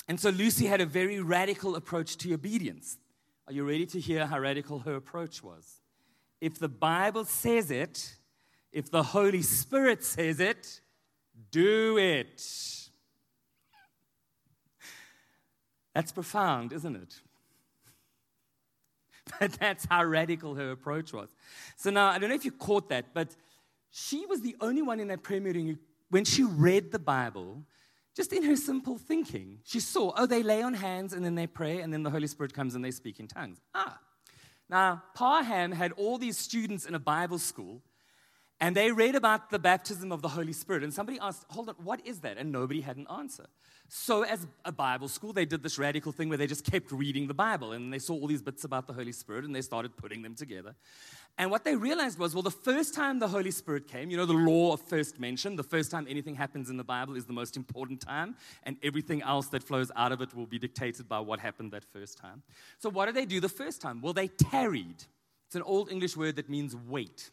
And 0.07 0.19
so 0.19 0.29
Lucy 0.29 0.65
had 0.65 0.81
a 0.81 0.85
very 0.85 1.21
radical 1.21 1.75
approach 1.75 2.17
to 2.17 2.33
obedience. 2.33 2.97
Are 3.47 3.53
you 3.53 3.63
ready 3.67 3.85
to 3.87 3.99
hear 3.99 4.25
how 4.25 4.39
radical 4.39 4.79
her 4.79 4.95
approach 4.95 5.43
was? 5.43 5.81
If 6.39 6.59
the 6.59 6.69
Bible 6.69 7.25
says 7.25 7.71
it, 7.71 8.15
if 8.71 8.89
the 8.89 9.03
Holy 9.03 9.41
Spirit 9.41 10.03
says 10.03 10.39
it, 10.39 10.81
do 11.51 11.97
it. 11.97 12.41
That's 15.93 16.11
profound, 16.11 16.73
isn't 16.73 16.95
it? 16.95 17.21
But 19.39 19.53
that's 19.53 19.85
how 19.85 20.03
radical 20.03 20.55
her 20.55 20.71
approach 20.71 21.13
was. 21.13 21.29
So 21.77 21.89
now, 21.89 22.07
I 22.07 22.17
don't 22.17 22.29
know 22.29 22.35
if 22.35 22.43
you 22.43 22.51
caught 22.51 22.89
that, 22.89 23.13
but 23.13 23.35
she 23.89 24.25
was 24.25 24.41
the 24.41 24.55
only 24.59 24.81
one 24.81 24.99
in 24.99 25.07
that 25.07 25.23
prayer 25.23 25.39
meeting 25.39 25.67
who, 25.67 25.77
when 26.09 26.25
she 26.25 26.43
read 26.43 26.91
the 26.91 26.99
Bible, 26.99 27.63
just 28.15 28.33
in 28.33 28.43
her 28.43 28.55
simple 28.55 28.97
thinking, 28.97 29.59
she 29.63 29.79
saw, 29.79 30.13
oh, 30.17 30.25
they 30.25 30.43
lay 30.43 30.61
on 30.61 30.73
hands 30.73 31.13
and 31.13 31.23
then 31.23 31.35
they 31.35 31.47
pray, 31.47 31.79
and 31.79 31.93
then 31.93 32.03
the 32.03 32.09
Holy 32.09 32.27
Spirit 32.27 32.53
comes 32.53 32.75
and 32.75 32.83
they 32.83 32.91
speak 32.91 33.19
in 33.19 33.27
tongues. 33.27 33.59
Ah. 33.73 33.99
Now, 34.69 35.03
Parham 35.15 35.71
had 35.71 35.91
all 35.93 36.17
these 36.17 36.37
students 36.37 36.85
in 36.85 36.95
a 36.95 36.99
Bible 36.99 37.37
school, 37.37 37.81
and 38.61 38.75
they 38.75 38.91
read 38.91 39.15
about 39.15 39.49
the 39.49 39.57
baptism 39.57 40.11
of 40.11 40.21
the 40.21 40.29
Holy 40.29 40.53
Spirit. 40.53 40.83
And 40.83 40.93
somebody 40.93 41.17
asked, 41.19 41.45
hold 41.49 41.67
on, 41.67 41.75
what 41.83 41.99
is 42.05 42.19
that? 42.19 42.37
And 42.37 42.51
nobody 42.51 42.81
had 42.81 42.95
an 42.95 43.07
answer. 43.11 43.47
So, 43.89 44.21
as 44.21 44.45
a 44.63 44.71
Bible 44.71 45.09
school, 45.09 45.33
they 45.33 45.45
did 45.45 45.63
this 45.63 45.77
radical 45.79 46.11
thing 46.11 46.29
where 46.29 46.37
they 46.37 46.47
just 46.47 46.63
kept 46.63 46.91
reading 46.91 47.27
the 47.27 47.33
Bible 47.33 47.73
and 47.73 47.91
they 47.91 47.99
saw 47.99 48.13
all 48.13 48.27
these 48.27 48.41
bits 48.41 48.63
about 48.63 48.85
the 48.85 48.93
Holy 48.93 49.11
Spirit 49.11 49.43
and 49.45 49.53
they 49.53 49.61
started 49.61 49.97
putting 49.97 50.21
them 50.21 50.35
together. 50.35 50.75
And 51.39 51.49
what 51.49 51.65
they 51.65 51.75
realized 51.75 52.19
was 52.19 52.35
well, 52.35 52.43
the 52.43 52.51
first 52.51 52.93
time 52.93 53.19
the 53.19 53.27
Holy 53.27 53.51
Spirit 53.51 53.87
came, 53.87 54.11
you 54.11 54.15
know, 54.15 54.27
the 54.27 54.33
law 54.33 54.73
of 54.73 54.81
first 54.81 55.19
mention, 55.19 55.55
the 55.55 55.63
first 55.63 55.89
time 55.89 56.05
anything 56.07 56.35
happens 56.35 56.69
in 56.69 56.77
the 56.77 56.83
Bible 56.83 57.15
is 57.15 57.25
the 57.25 57.33
most 57.33 57.57
important 57.57 57.99
time, 57.99 58.35
and 58.63 58.77
everything 58.83 59.23
else 59.23 59.47
that 59.47 59.63
flows 59.63 59.91
out 59.95 60.11
of 60.11 60.21
it 60.21 60.35
will 60.35 60.45
be 60.45 60.59
dictated 60.59 61.09
by 61.09 61.19
what 61.19 61.39
happened 61.39 61.71
that 61.71 61.83
first 61.83 62.17
time. 62.17 62.43
So, 62.77 62.89
what 62.89 63.07
did 63.07 63.15
they 63.15 63.25
do 63.25 63.39
the 63.39 63.49
first 63.49 63.81
time? 63.81 64.01
Well, 64.01 64.13
they 64.13 64.27
tarried. 64.27 65.03
It's 65.47 65.55
an 65.55 65.63
old 65.63 65.91
English 65.91 66.15
word 66.15 66.35
that 66.35 66.47
means 66.47 66.75
wait. 66.75 67.31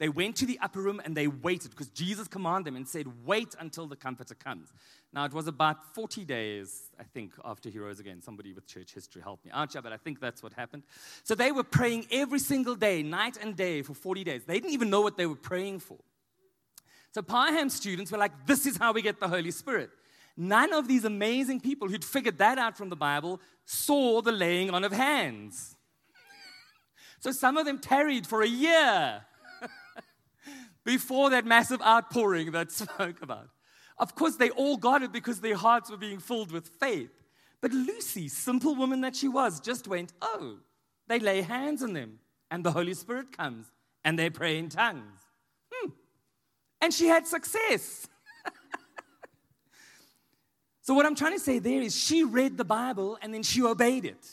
They 0.00 0.08
went 0.08 0.34
to 0.36 0.46
the 0.46 0.58
upper 0.62 0.80
room 0.80 1.02
and 1.04 1.14
they 1.14 1.26
waited 1.26 1.72
because 1.72 1.90
Jesus 1.90 2.26
commanded 2.26 2.68
them 2.68 2.76
and 2.76 2.88
said, 2.88 3.06
Wait 3.26 3.54
until 3.60 3.86
the 3.86 3.96
Comforter 3.96 4.34
comes. 4.34 4.72
Now, 5.12 5.26
it 5.26 5.34
was 5.34 5.46
about 5.46 5.94
40 5.94 6.24
days, 6.24 6.88
I 6.98 7.02
think, 7.02 7.34
after 7.44 7.68
he 7.68 7.78
rose 7.78 8.00
again. 8.00 8.22
Somebody 8.22 8.54
with 8.54 8.66
church 8.66 8.94
history 8.94 9.20
helped 9.20 9.44
me 9.44 9.50
out, 9.52 9.74
yeah, 9.74 9.82
but 9.82 9.92
I 9.92 9.98
think 9.98 10.18
that's 10.18 10.42
what 10.42 10.54
happened. 10.54 10.84
So 11.22 11.34
they 11.34 11.52
were 11.52 11.64
praying 11.64 12.06
every 12.10 12.38
single 12.38 12.76
day, 12.76 13.02
night 13.02 13.36
and 13.38 13.54
day, 13.54 13.82
for 13.82 13.92
40 13.92 14.24
days. 14.24 14.44
They 14.46 14.54
didn't 14.54 14.72
even 14.72 14.88
know 14.88 15.02
what 15.02 15.18
they 15.18 15.26
were 15.26 15.36
praying 15.36 15.80
for. 15.80 15.98
So 17.12 17.20
Parham 17.20 17.68
students 17.68 18.10
were 18.10 18.18
like, 18.18 18.46
This 18.46 18.64
is 18.64 18.78
how 18.78 18.94
we 18.94 19.02
get 19.02 19.20
the 19.20 19.28
Holy 19.28 19.50
Spirit. 19.50 19.90
None 20.34 20.72
of 20.72 20.88
these 20.88 21.04
amazing 21.04 21.60
people 21.60 21.88
who'd 21.88 22.06
figured 22.06 22.38
that 22.38 22.56
out 22.56 22.74
from 22.74 22.88
the 22.88 22.96
Bible 22.96 23.38
saw 23.66 24.22
the 24.22 24.32
laying 24.32 24.70
on 24.70 24.82
of 24.82 24.92
hands. 24.92 25.76
So 27.18 27.32
some 27.32 27.58
of 27.58 27.66
them 27.66 27.78
tarried 27.78 28.26
for 28.26 28.40
a 28.40 28.48
year 28.48 29.26
before 30.84 31.30
that 31.30 31.44
massive 31.44 31.80
outpouring 31.82 32.52
that 32.52 32.70
spoke 32.72 33.22
about. 33.22 33.48
Of 33.98 34.14
course, 34.14 34.36
they 34.36 34.50
all 34.50 34.76
got 34.76 35.02
it 35.02 35.12
because 35.12 35.40
their 35.40 35.56
hearts 35.56 35.90
were 35.90 35.96
being 35.96 36.20
filled 36.20 36.52
with 36.52 36.70
faith. 36.80 37.10
But 37.60 37.72
Lucy, 37.72 38.28
simple 38.28 38.74
woman 38.74 39.02
that 39.02 39.14
she 39.14 39.28
was, 39.28 39.60
just 39.60 39.86
went, 39.86 40.12
Oh, 40.22 40.56
they 41.06 41.18
lay 41.18 41.42
hands 41.42 41.82
on 41.82 41.92
them, 41.92 42.20
and 42.50 42.64
the 42.64 42.72
Holy 42.72 42.94
Spirit 42.94 43.36
comes, 43.36 43.66
and 44.04 44.18
they 44.18 44.30
pray 44.30 44.58
in 44.58 44.70
tongues. 44.70 45.20
Hmm. 45.70 45.90
And 46.80 46.94
she 46.94 47.06
had 47.08 47.26
success. 47.26 48.08
so, 50.80 50.94
what 50.94 51.04
I'm 51.04 51.14
trying 51.14 51.34
to 51.34 51.40
say 51.40 51.58
there 51.58 51.82
is 51.82 51.94
she 51.94 52.24
read 52.24 52.56
the 52.56 52.64
Bible 52.64 53.18
and 53.20 53.34
then 53.34 53.42
she 53.42 53.62
obeyed 53.62 54.06
it. 54.06 54.26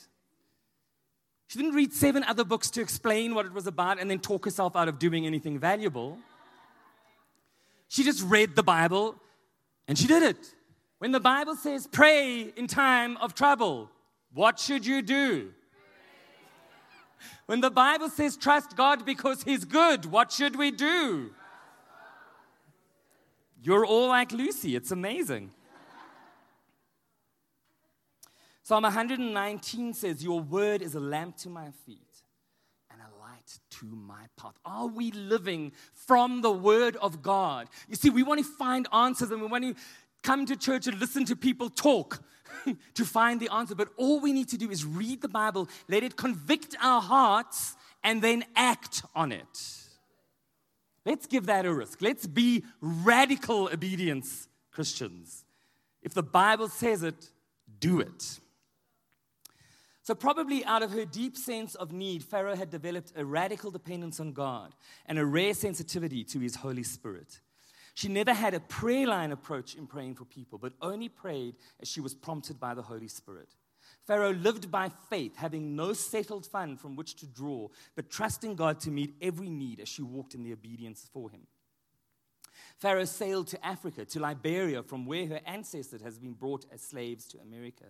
She 1.48 1.60
didn't 1.60 1.76
read 1.76 1.94
seven 1.94 2.24
other 2.24 2.44
books 2.44 2.70
to 2.72 2.82
explain 2.82 3.34
what 3.34 3.46
it 3.46 3.54
was 3.54 3.68
about 3.68 4.00
and 4.00 4.10
then 4.10 4.20
talk 4.20 4.46
herself 4.46 4.76
out 4.76 4.88
of 4.88 5.00
doing 5.00 5.26
anything 5.26 5.60
valuable. 5.60 6.18
She 7.88 8.04
just 8.04 8.24
read 8.24 8.56
the 8.56 8.64
Bible 8.64 9.16
and 9.88 9.98
she 9.98 10.08
did 10.08 10.24
it. 10.24 10.54
When 11.00 11.12
the 11.12 11.20
Bible 11.20 11.56
says 11.56 11.88
pray 11.88 12.54
in 12.56 12.68
time 12.68 13.18
of 13.18 13.36
trouble, 13.36 13.90
what 14.34 14.60
should 14.60 14.86
you 14.86 15.02
do? 15.02 15.54
When 17.46 17.62
the 17.62 17.72
Bible 17.72 18.10
says 18.10 18.36
trust 18.36 18.76
God 18.76 19.06
because 19.06 19.44
He's 19.44 19.64
good, 19.64 20.06
what 20.06 20.32
should 20.32 20.56
we 20.56 20.72
do? 20.72 21.32
You're 23.62 23.86
all 23.86 24.10
like 24.10 24.32
Lucy. 24.32 24.76
It's 24.76 24.92
amazing. 24.92 25.52
Psalm 28.64 28.84
119 28.84 29.94
says, 29.94 30.24
Your 30.24 30.42
word 30.42 30.82
is 30.82 30.94
a 30.94 31.00
lamp 31.00 31.38
to 31.38 31.50
my 31.50 31.72
feet 31.86 32.07
to 33.72 33.86
my 33.86 34.26
path? 34.38 34.54
Are 34.66 34.88
we 34.88 35.12
living 35.12 35.72
from 35.94 36.42
the 36.42 36.52
Word 36.52 36.96
of 36.98 37.22
God? 37.22 37.70
You 37.88 37.96
see, 37.96 38.10
we 38.10 38.24
want 38.24 38.40
to 38.40 38.46
find 38.46 38.88
answers 38.94 39.32
and 39.32 39.42
we 39.42 39.48
want 39.48 39.64
to 39.64 39.76
come 40.24 40.46
to 40.46 40.56
church 40.56 40.88
and 40.88 41.00
listen 41.00 41.26
to 41.26 41.36
people 41.36 41.70
talk 41.70 42.22
to 42.94 43.06
find 43.06 43.40
the 43.40 43.52
answer. 43.54 43.76
But 43.76 43.90
all 43.98 44.20
we 44.20 44.34
need 44.34 44.50
to 44.50 44.58
do 44.58 44.70
is 44.70 44.86
read 44.86 45.22
the 45.22 45.30
Bible, 45.30 45.70
let 45.88 46.04
it 46.04 46.16
convict 46.16 46.76
our 46.82 47.02
hearts, 47.02 47.76
and 48.04 48.22
then 48.22 48.46
act 48.56 49.04
on 49.16 49.32
it. 49.32 49.78
Let's 51.06 51.26
give 51.26 51.46
that 51.46 51.66
a 51.66 51.74
risk. 51.74 52.02
Let's 52.02 52.28
be 52.28 52.66
radical 52.82 53.70
obedience 53.72 54.50
Christians. 54.72 55.46
If 56.04 56.14
the 56.14 56.24
Bible 56.24 56.68
says 56.68 57.04
it, 57.04 57.32
do 57.80 58.00
it. 58.00 58.40
So, 60.08 60.16
probably 60.16 60.64
out 60.64 60.84
of 60.84 60.94
her 60.94 61.04
deep 61.04 61.36
sense 61.36 61.76
of 61.76 61.92
need, 61.92 62.24
Farrow 62.24 62.56
had 62.56 62.70
developed 62.70 63.12
a 63.18 63.26
radical 63.26 63.72
dependence 63.72 64.22
on 64.22 64.32
God 64.32 64.74
and 65.06 65.20
a 65.20 65.26
rare 65.26 65.54
sensitivity 65.54 66.24
to 66.24 66.40
his 66.40 66.56
Holy 66.56 66.84
Spirit. 66.84 67.42
She 67.94 68.08
never 68.08 68.34
had 68.34 68.54
a 68.54 68.62
prayer 68.62 69.06
line 69.06 69.34
approach 69.34 69.76
in 69.76 69.86
praying 69.86 70.16
for 70.16 70.24
people, 70.24 70.60
but 70.60 70.72
only 70.82 71.10
prayed 71.10 71.56
as 71.82 71.90
she 71.90 72.00
was 72.00 72.14
prompted 72.16 72.58
by 72.58 72.74
the 72.74 72.84
Holy 72.84 73.10
Spirit. 73.10 73.50
Farrow 74.06 74.32
lived 74.32 74.72
by 74.72 74.90
faith, 75.10 75.36
having 75.36 75.76
no 75.76 75.92
settled 75.92 76.46
fund 76.46 76.80
from 76.80 76.96
which 76.96 77.18
to 77.18 77.26
draw, 77.26 77.68
but 77.98 78.10
trusting 78.10 78.56
God 78.56 78.80
to 78.80 78.92
meet 78.92 79.14
every 79.22 79.50
need 79.50 79.82
as 79.82 79.90
she 79.90 80.04
walked 80.04 80.36
in 80.36 80.44
the 80.44 80.54
obedience 80.54 81.10
for 81.12 81.30
him. 81.30 81.42
Farrow 82.78 83.04
sailed 83.04 83.48
to 83.48 83.66
Africa, 83.66 84.06
to 84.06 84.22
Liberia, 84.22 84.84
from 84.84 85.06
where 85.06 85.28
her 85.28 85.42
ancestors 85.46 86.02
had 86.02 86.18
been 86.22 86.32
brought 86.32 86.66
as 86.72 86.80
slaves 86.80 87.28
to 87.28 87.40
America. 87.40 87.88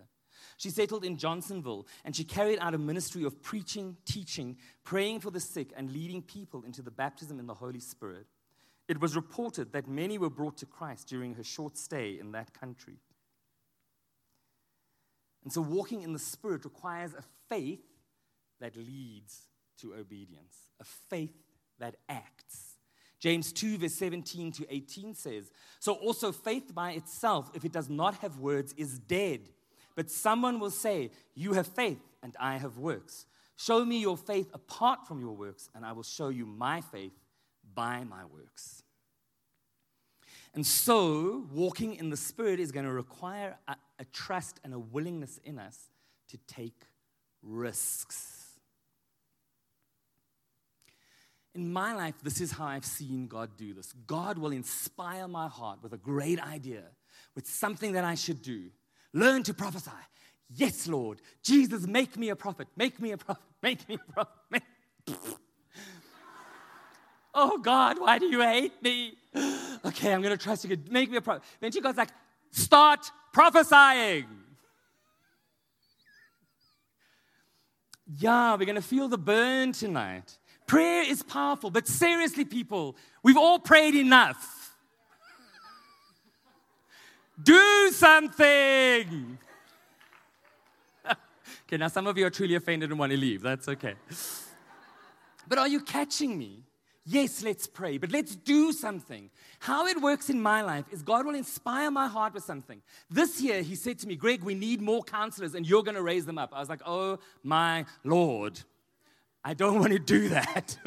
She 0.57 0.69
settled 0.69 1.03
in 1.03 1.17
Johnsonville 1.17 1.87
and 2.03 2.15
she 2.15 2.23
carried 2.23 2.59
out 2.59 2.73
a 2.73 2.77
ministry 2.77 3.23
of 3.23 3.41
preaching, 3.41 3.97
teaching, 4.05 4.57
praying 4.83 5.19
for 5.19 5.31
the 5.31 5.39
sick, 5.39 5.71
and 5.75 5.91
leading 5.91 6.21
people 6.21 6.63
into 6.63 6.81
the 6.81 6.91
baptism 6.91 7.39
in 7.39 7.47
the 7.47 7.53
Holy 7.53 7.79
Spirit. 7.79 8.27
It 8.87 9.01
was 9.01 9.15
reported 9.15 9.73
that 9.73 9.87
many 9.87 10.17
were 10.17 10.29
brought 10.29 10.57
to 10.57 10.65
Christ 10.65 11.07
during 11.07 11.35
her 11.35 11.43
short 11.43 11.77
stay 11.77 12.17
in 12.19 12.31
that 12.31 12.53
country. 12.53 12.99
And 15.43 15.51
so, 15.51 15.61
walking 15.61 16.01
in 16.01 16.13
the 16.13 16.19
Spirit 16.19 16.65
requires 16.65 17.13
a 17.13 17.23
faith 17.49 17.83
that 18.59 18.75
leads 18.75 19.47
to 19.81 19.93
obedience, 19.93 20.55
a 20.79 20.83
faith 20.83 21.35
that 21.79 21.95
acts. 22.09 22.77
James 23.19 23.51
2, 23.51 23.79
verse 23.79 23.95
17 23.95 24.51
to 24.53 24.73
18 24.73 25.15
says, 25.15 25.51
So 25.79 25.93
also 25.93 26.31
faith 26.31 26.73
by 26.73 26.91
itself, 26.91 27.51
if 27.55 27.65
it 27.65 27.71
does 27.71 27.89
not 27.89 28.15
have 28.17 28.39
words, 28.39 28.73
is 28.77 28.99
dead. 28.99 29.49
But 29.97 30.11
someone 30.11 30.59
will 30.59 30.69
say, 30.69 31.09
You 31.33 31.53
have 31.53 31.65
faith, 31.65 31.99
and 32.21 32.35
I 32.39 32.57
have 32.57 32.77
works. 32.77 33.25
Show 33.57 33.83
me 33.83 33.99
your 33.99 34.15
faith 34.15 34.47
apart 34.53 35.07
from 35.07 35.19
your 35.19 35.35
works, 35.35 35.69
and 35.73 35.83
I 35.83 35.91
will 35.91 36.03
show 36.03 36.29
you 36.29 36.45
my 36.45 36.81
faith 36.81 37.13
by 37.73 38.03
my 38.03 38.23
works. 38.25 38.83
And 40.53 40.65
so, 40.65 41.47
walking 41.51 41.95
in 41.95 42.11
the 42.11 42.17
Spirit 42.17 42.59
is 42.59 42.71
going 42.71 42.85
to 42.85 42.91
require 42.91 43.57
a, 43.67 43.75
a, 43.97 44.05
trust 44.05 44.59
and 44.63 44.71
a 44.73 44.79
willingness 44.79 45.39
in 45.43 45.57
us 45.57 45.89
to 46.29 46.37
take 46.47 46.83
risks. 47.41 48.59
In 51.55 51.73
my 51.73 51.95
life, 51.95 52.15
this 52.21 52.39
is 52.39 52.51
how 52.51 52.65
I've 52.65 52.85
seen 52.85 53.27
God 53.27 53.57
do 53.57 53.73
this. 53.73 53.93
God 54.05 54.37
will 54.37 54.51
inspire 54.51 55.27
my 55.27 55.47
heart 55.47 55.79
with 55.81 55.93
a 55.93 55.97
great 55.97 56.39
idea, 56.39 56.83
with 57.33 57.47
something 57.47 57.93
that 57.93 58.03
I 58.03 58.13
should 58.13 58.43
do. 58.43 58.69
Learn 59.13 59.43
to 59.43 59.53
prophesy. 59.53 59.91
Yes, 60.49 60.87
Lord. 60.87 61.21
Jesus, 61.43 61.85
make 61.85 62.17
me 62.17 62.29
a 62.29 62.35
prophet. 62.35 62.67
Make 62.75 62.99
me 62.99 63.11
a 63.11 63.17
prophet. 63.17 63.43
Make 63.61 63.87
me 63.89 63.95
a 63.95 64.11
prophet. 64.13 64.33
Make... 64.49 64.63
oh, 67.33 67.57
God, 67.57 67.99
why 67.99 68.19
do 68.19 68.25
you 68.27 68.41
hate 68.41 68.81
me? 68.81 69.13
okay, 69.85 70.13
I'm 70.13 70.21
going 70.21 70.37
to 70.37 70.43
trust 70.43 70.65
you. 70.65 70.77
Make 70.89 71.11
me 71.11 71.17
a 71.17 71.21
prophet. 71.21 71.43
Then 71.59 71.71
she 71.71 71.81
goes 71.81 71.95
like, 71.95 72.09
start 72.51 73.11
prophesying. 73.33 74.25
Yeah, 78.15 78.55
we're 78.55 78.65
going 78.65 78.75
to 78.75 78.81
feel 78.81 79.09
the 79.09 79.17
burn 79.17 79.73
tonight. 79.73 80.37
Prayer 80.65 81.03
is 81.09 81.23
powerful, 81.23 81.69
but 81.69 81.87
seriously, 81.87 82.45
people, 82.45 82.95
we've 83.23 83.37
all 83.37 83.59
prayed 83.59 83.95
enough. 83.95 84.56
Do 87.41 87.91
something. 87.91 89.37
okay, 91.09 91.77
now 91.77 91.87
some 91.87 92.07
of 92.07 92.17
you 92.17 92.25
are 92.25 92.29
truly 92.29 92.55
offended 92.55 92.89
and 92.89 92.99
want 92.99 93.11
to 93.11 93.17
leave. 93.17 93.41
That's 93.41 93.67
okay. 93.67 93.95
But 95.47 95.59
are 95.59 95.67
you 95.67 95.81
catching 95.81 96.37
me? 96.37 96.63
Yes, 97.09 97.41
let's 97.41 97.67
pray, 97.67 97.97
but 97.97 98.11
let's 98.11 98.35
do 98.35 98.73
something. 98.73 99.29
How 99.59 99.87
it 99.87 100.01
works 100.01 100.29
in 100.29 100.41
my 100.41 100.61
life 100.61 100.83
is 100.91 101.01
God 101.01 101.25
will 101.25 101.35
inspire 101.35 101.89
my 101.89 102.07
heart 102.07 102.33
with 102.33 102.43
something. 102.43 102.81
This 103.09 103.39
year, 103.39 103.61
He 103.61 103.75
said 103.75 103.97
to 103.99 104.07
me, 104.07 104.17
Greg, 104.17 104.43
we 104.43 104.53
need 104.53 104.81
more 104.81 105.03
counselors, 105.03 105.55
and 105.55 105.65
you're 105.65 105.83
going 105.83 105.95
to 105.95 106.01
raise 106.01 106.25
them 106.25 106.37
up. 106.37 106.51
I 106.53 106.59
was 106.59 106.67
like, 106.67 106.81
oh 106.85 107.19
my 107.43 107.85
Lord. 108.03 108.59
I 109.41 109.53
don't 109.53 109.79
want 109.79 109.93
to 109.93 109.99
do 109.99 110.27
that. 110.29 110.77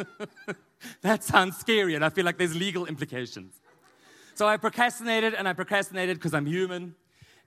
that 1.00 1.24
sounds 1.24 1.56
scary, 1.56 1.94
and 1.94 2.04
I 2.04 2.10
feel 2.10 2.26
like 2.26 2.36
there's 2.36 2.54
legal 2.54 2.84
implications. 2.84 3.58
So 4.40 4.48
I 4.48 4.56
procrastinated 4.56 5.34
and 5.34 5.46
I 5.46 5.52
procrastinated 5.52 6.16
because 6.16 6.32
I'm 6.32 6.46
human. 6.46 6.94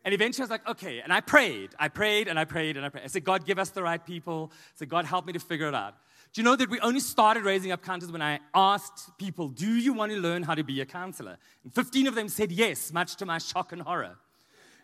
And 0.06 0.13
eventually 0.13 0.43
I 0.43 0.45
was 0.45 0.49
like, 0.51 0.69
okay. 0.69 0.99
And 0.99 1.12
I 1.12 1.21
prayed. 1.21 1.71
I 1.79 1.88
prayed 1.88 2.27
and 2.27 2.38
I 2.38 2.45
prayed 2.45 2.77
and 2.77 2.86
I 2.86 2.89
prayed. 2.89 3.03
I 3.03 3.08
said, 3.08 3.23
God, 3.23 3.47
give 3.47 3.58
us 3.58 3.71
the 3.71 3.82
right 3.82 4.06
people. 4.06 4.51
I 4.53 4.58
said, 4.75 4.89
God, 4.89 5.06
help 5.06 5.25
me 5.25 5.34
to 5.34 5.39
figure 5.39 5.67
it 5.67 5.73
out. 5.73 5.95
Do 6.34 6.41
you 6.41 6.45
know 6.45 6.56
that 6.56 6.69
we 6.69 6.79
only 6.82 6.99
started 6.99 7.45
raising 7.45 7.71
up 7.71 7.82
counselors 7.82 8.12
when 8.12 8.21
I 8.21 8.41
asked 8.53 9.17
people, 9.17 9.47
do 9.47 9.73
you 9.73 9.91
want 9.91 10.12
to 10.12 10.19
learn 10.19 10.43
how 10.43 10.53
to 10.53 10.63
be 10.63 10.82
a 10.82 10.86
counselor? 10.86 11.39
And 11.63 11.73
15 11.73 12.06
of 12.06 12.13
them 12.13 12.29
said 12.29 12.51
yes, 12.51 12.93
much 12.93 13.15
to 13.15 13.25
my 13.25 13.39
shock 13.39 13.71
and 13.71 13.82
horror. 13.82 14.17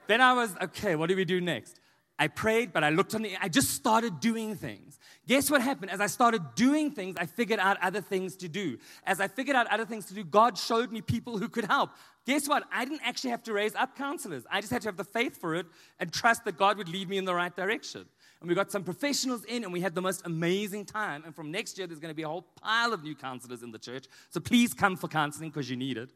Then 0.08 0.20
I 0.20 0.34
was, 0.34 0.56
okay, 0.64 0.96
what 0.96 1.10
do 1.10 1.16
we 1.16 1.26
do 1.26 1.40
next? 1.40 1.80
I 2.20 2.28
prayed, 2.28 2.74
but 2.74 2.84
I 2.84 2.90
looked 2.90 3.16
on 3.16 3.22
the, 3.22 3.38
I 3.42 3.48
just 3.48 3.70
started 3.72 4.20
doing 4.20 4.54
things. 4.54 5.00
Guess 5.26 5.50
what 5.50 5.62
happened? 5.62 5.90
As 5.90 6.02
I 6.02 6.08
started 6.08 6.42
doing 6.54 6.92
things, 6.92 7.16
I 7.18 7.26
figured 7.26 7.60
out 7.62 7.78
other 7.82 8.02
things 8.02 8.36
to 8.38 8.50
do. 8.50 8.78
As 9.06 9.22
I 9.22 9.30
figured 9.30 9.56
out 9.56 9.68
other 9.68 9.86
things 9.86 10.06
to 10.08 10.14
do, 10.14 10.26
God 10.26 10.58
showed 10.58 10.92
me 10.92 11.02
people 11.02 11.38
who 11.38 11.48
could 11.48 11.64
help. 11.64 11.92
Guess 12.26 12.50
what? 12.50 12.66
I 12.74 12.84
didn't 12.84 13.02
actually 13.06 13.30
have 13.30 13.44
to 13.44 13.54
raise 13.54 13.74
up 13.74 13.96
counselors. 13.96 14.44
I 14.52 14.60
just 14.60 14.74
had 14.74 14.82
to 14.82 14.90
have 14.90 14.98
the 14.98 15.06
faith 15.06 15.40
for 15.40 15.56
it 15.56 15.66
and 15.98 16.12
trust 16.12 16.44
that 16.44 16.58
God 16.58 16.78
would 16.78 16.90
lead 16.90 17.08
me 17.08 17.18
in 17.18 17.24
the 17.24 17.34
right 17.34 17.56
direction. 17.56 18.06
And 18.42 18.50
we 18.50 18.56
got 18.56 18.70
some 18.70 18.84
professionals 18.84 19.46
in, 19.46 19.64
and 19.64 19.72
we 19.72 19.80
had 19.80 19.96
the 19.96 20.02
most 20.02 20.26
amazing 20.26 20.86
time. 20.86 21.24
And 21.26 21.34
from 21.34 21.52
next 21.52 21.78
year, 21.78 21.88
there's 21.88 22.00
going 22.00 22.12
to 22.12 22.16
be 22.16 22.24
a 22.24 22.28
whole 22.28 22.46
pile 22.62 22.92
of 22.92 23.04
new 23.04 23.16
counselors 23.16 23.64
in 23.64 23.72
the 23.72 23.80
church. 23.80 24.08
So 24.30 24.42
please 24.42 24.74
come 24.74 24.98
for 24.98 25.08
counseling 25.08 25.52
because 25.52 25.70
you 25.70 25.78
need 25.78 25.98
it. 25.98 26.10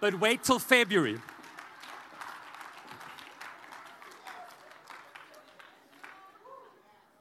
but 0.00 0.20
wait 0.20 0.42
till 0.44 0.58
February. 0.58 1.18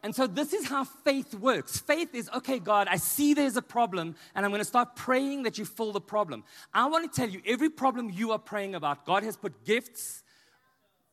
And 0.03 0.15
so, 0.15 0.25
this 0.25 0.51
is 0.51 0.67
how 0.67 0.83
faith 0.83 1.35
works. 1.35 1.79
Faith 1.79 2.15
is, 2.15 2.27
okay, 2.35 2.57
God, 2.57 2.87
I 2.89 2.95
see 2.95 3.35
there's 3.35 3.55
a 3.55 3.61
problem, 3.61 4.15
and 4.33 4.43
I'm 4.43 4.51
going 4.51 4.61
to 4.61 4.65
start 4.65 4.95
praying 4.95 5.43
that 5.43 5.59
you 5.59 5.65
fill 5.65 5.91
the 5.91 6.01
problem. 6.01 6.43
I 6.73 6.87
want 6.87 7.11
to 7.11 7.15
tell 7.15 7.29
you 7.29 7.39
every 7.45 7.69
problem 7.69 8.09
you 8.09 8.31
are 8.31 8.39
praying 8.39 8.73
about, 8.73 9.05
God 9.05 9.23
has 9.23 9.37
put 9.37 9.63
gifts, 9.63 10.23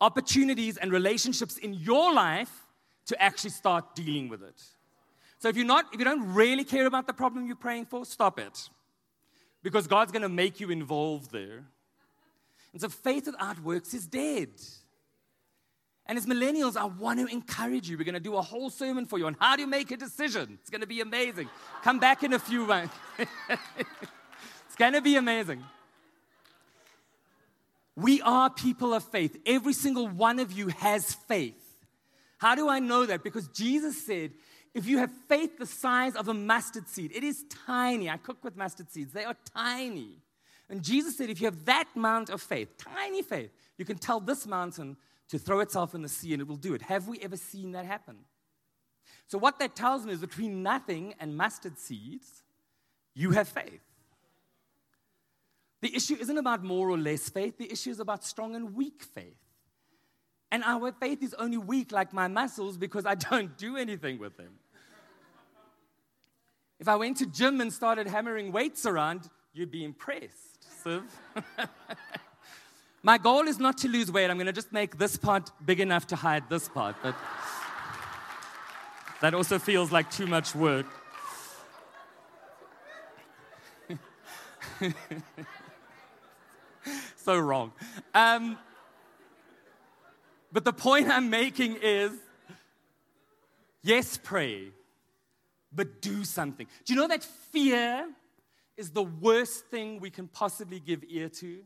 opportunities, 0.00 0.78
and 0.78 0.90
relationships 0.90 1.58
in 1.58 1.74
your 1.74 2.14
life 2.14 2.66
to 3.06 3.22
actually 3.22 3.50
start 3.50 3.94
dealing 3.94 4.28
with 4.30 4.42
it. 4.42 4.62
So, 5.38 5.48
if 5.48 5.56
you're 5.56 5.66
not, 5.66 5.84
if 5.92 5.98
you 5.98 6.04
don't 6.06 6.32
really 6.32 6.64
care 6.64 6.86
about 6.86 7.06
the 7.06 7.12
problem 7.12 7.46
you're 7.46 7.56
praying 7.56 7.86
for, 7.86 8.06
stop 8.06 8.38
it. 8.38 8.70
Because 9.62 9.86
God's 9.86 10.12
going 10.12 10.22
to 10.22 10.30
make 10.30 10.60
you 10.60 10.70
involved 10.70 11.30
there. 11.30 11.64
And 12.72 12.80
so, 12.80 12.88
faith 12.88 13.26
without 13.26 13.62
works 13.62 13.92
is 13.92 14.06
dead. 14.06 14.48
And 16.08 16.16
as 16.16 16.24
millennials, 16.24 16.76
I 16.76 16.86
want 16.86 17.20
to 17.20 17.26
encourage 17.26 17.88
you. 17.88 17.98
We're 17.98 18.04
going 18.04 18.14
to 18.14 18.20
do 18.20 18.36
a 18.36 18.42
whole 18.42 18.70
sermon 18.70 19.04
for 19.04 19.18
you 19.18 19.26
on 19.26 19.36
how 19.38 19.56
you 19.56 19.66
make 19.66 19.90
a 19.90 19.96
decision. 19.96 20.58
It's 20.60 20.70
going 20.70 20.80
to 20.80 20.86
be 20.86 21.02
amazing. 21.02 21.50
Come 21.82 21.98
back 21.98 22.22
in 22.22 22.32
a 22.32 22.38
few 22.38 22.66
months. 22.66 22.94
it's 23.18 24.76
going 24.78 24.94
to 24.94 25.02
be 25.02 25.16
amazing. 25.16 25.62
We 27.94 28.22
are 28.22 28.48
people 28.48 28.94
of 28.94 29.04
faith. 29.04 29.36
Every 29.44 29.74
single 29.74 30.08
one 30.08 30.38
of 30.38 30.50
you 30.50 30.68
has 30.68 31.12
faith. 31.12 31.62
How 32.38 32.54
do 32.54 32.68
I 32.68 32.78
know 32.78 33.04
that? 33.04 33.22
Because 33.22 33.48
Jesus 33.48 34.06
said, 34.06 34.30
if 34.72 34.86
you 34.86 34.98
have 34.98 35.10
faith 35.28 35.58
the 35.58 35.66
size 35.66 36.14
of 36.14 36.28
a 36.28 36.34
mustard 36.34 36.88
seed, 36.88 37.10
it 37.14 37.24
is 37.24 37.44
tiny. 37.66 38.08
I 38.08 38.16
cook 38.16 38.42
with 38.42 38.56
mustard 38.56 38.90
seeds, 38.90 39.12
they 39.12 39.24
are 39.24 39.36
tiny. 39.54 40.16
And 40.70 40.82
Jesus 40.82 41.18
said, 41.18 41.28
if 41.28 41.40
you 41.40 41.46
have 41.46 41.64
that 41.64 41.86
amount 41.96 42.30
of 42.30 42.40
faith, 42.40 42.68
tiny 42.78 43.22
faith, 43.22 43.50
you 43.76 43.84
can 43.84 43.98
tell 43.98 44.20
this 44.20 44.46
mountain 44.46 44.96
to 45.28 45.38
throw 45.38 45.60
itself 45.60 45.94
in 45.94 46.02
the 46.02 46.08
sea 46.08 46.32
and 46.32 46.42
it 46.42 46.48
will 46.48 46.56
do 46.56 46.74
it. 46.74 46.82
Have 46.82 47.08
we 47.08 47.18
ever 47.20 47.36
seen 47.36 47.72
that 47.72 47.84
happen? 47.84 48.16
So, 49.26 49.38
what 49.38 49.58
that 49.58 49.76
tells 49.76 50.06
me 50.06 50.12
is 50.12 50.20
between 50.20 50.62
nothing 50.62 51.14
and 51.20 51.36
mustard 51.36 51.78
seeds, 51.78 52.42
you 53.14 53.32
have 53.32 53.48
faith. 53.48 53.80
The 55.80 55.94
issue 55.94 56.16
isn't 56.18 56.38
about 56.38 56.64
more 56.64 56.88
or 56.90 56.98
less 56.98 57.28
faith, 57.28 57.58
the 57.58 57.70
issue 57.70 57.90
is 57.90 58.00
about 58.00 58.24
strong 58.24 58.54
and 58.54 58.74
weak 58.74 59.02
faith. 59.02 59.36
And 60.50 60.64
our 60.64 60.92
faith 60.92 61.22
is 61.22 61.34
only 61.34 61.58
weak 61.58 61.92
like 61.92 62.12
my 62.12 62.26
muscles 62.26 62.78
because 62.78 63.04
I 63.04 63.14
don't 63.30 63.56
do 63.58 63.76
anything 63.76 64.18
with 64.18 64.36
them. 64.36 64.54
If 66.80 66.88
I 66.88 66.96
went 66.96 67.16
to 67.18 67.26
gym 67.26 67.60
and 67.60 67.72
started 67.72 68.06
hammering 68.06 68.52
weights 68.52 68.86
around, 68.86 69.28
you'd 69.52 69.70
be 69.70 69.84
impressed, 69.84 70.66
Siv. 70.84 71.02
My 73.02 73.16
goal 73.16 73.46
is 73.46 73.58
not 73.58 73.78
to 73.78 73.88
lose 73.88 74.10
weight. 74.10 74.28
I'm 74.28 74.36
going 74.36 74.46
to 74.46 74.52
just 74.52 74.72
make 74.72 74.98
this 74.98 75.16
part 75.16 75.50
big 75.64 75.78
enough 75.80 76.08
to 76.08 76.16
hide 76.16 76.50
this 76.50 76.68
part. 76.68 76.96
But 77.02 77.14
that 79.20 79.34
also 79.34 79.58
feels 79.58 79.92
like 79.92 80.10
too 80.10 80.26
much 80.26 80.54
work. 80.54 80.86
so 87.16 87.38
wrong. 87.38 87.72
Um, 88.14 88.58
but 90.52 90.64
the 90.64 90.72
point 90.72 91.08
I'm 91.08 91.30
making 91.30 91.76
is 91.82 92.12
yes, 93.82 94.18
pray, 94.20 94.68
but 95.72 96.00
do 96.02 96.24
something. 96.24 96.66
Do 96.84 96.94
you 96.94 97.00
know 97.00 97.06
that 97.08 97.22
fear 97.24 98.08
is 98.76 98.90
the 98.90 99.02
worst 99.04 99.66
thing 99.66 100.00
we 100.00 100.10
can 100.10 100.26
possibly 100.26 100.80
give 100.80 101.04
ear 101.08 101.28
to? 101.28 101.62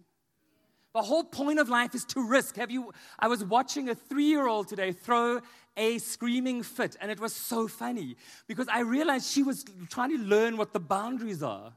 The 0.94 1.02
whole 1.02 1.24
point 1.24 1.58
of 1.58 1.68
life 1.68 1.94
is 1.94 2.04
to 2.06 2.26
risk. 2.26 2.56
Have 2.56 2.70
you? 2.70 2.92
I 3.18 3.28
was 3.28 3.42
watching 3.42 3.88
a 3.88 3.94
three 3.94 4.26
year 4.26 4.46
old 4.46 4.68
today 4.68 4.92
throw 4.92 5.40
a 5.76 5.98
screaming 5.98 6.62
fit, 6.62 6.96
and 7.00 7.10
it 7.10 7.18
was 7.18 7.34
so 7.34 7.66
funny 7.66 8.16
because 8.46 8.68
I 8.68 8.80
realized 8.80 9.30
she 9.30 9.42
was 9.42 9.64
trying 9.88 10.10
to 10.10 10.22
learn 10.22 10.56
what 10.56 10.72
the 10.72 10.80
boundaries 10.80 11.42
are. 11.42 11.72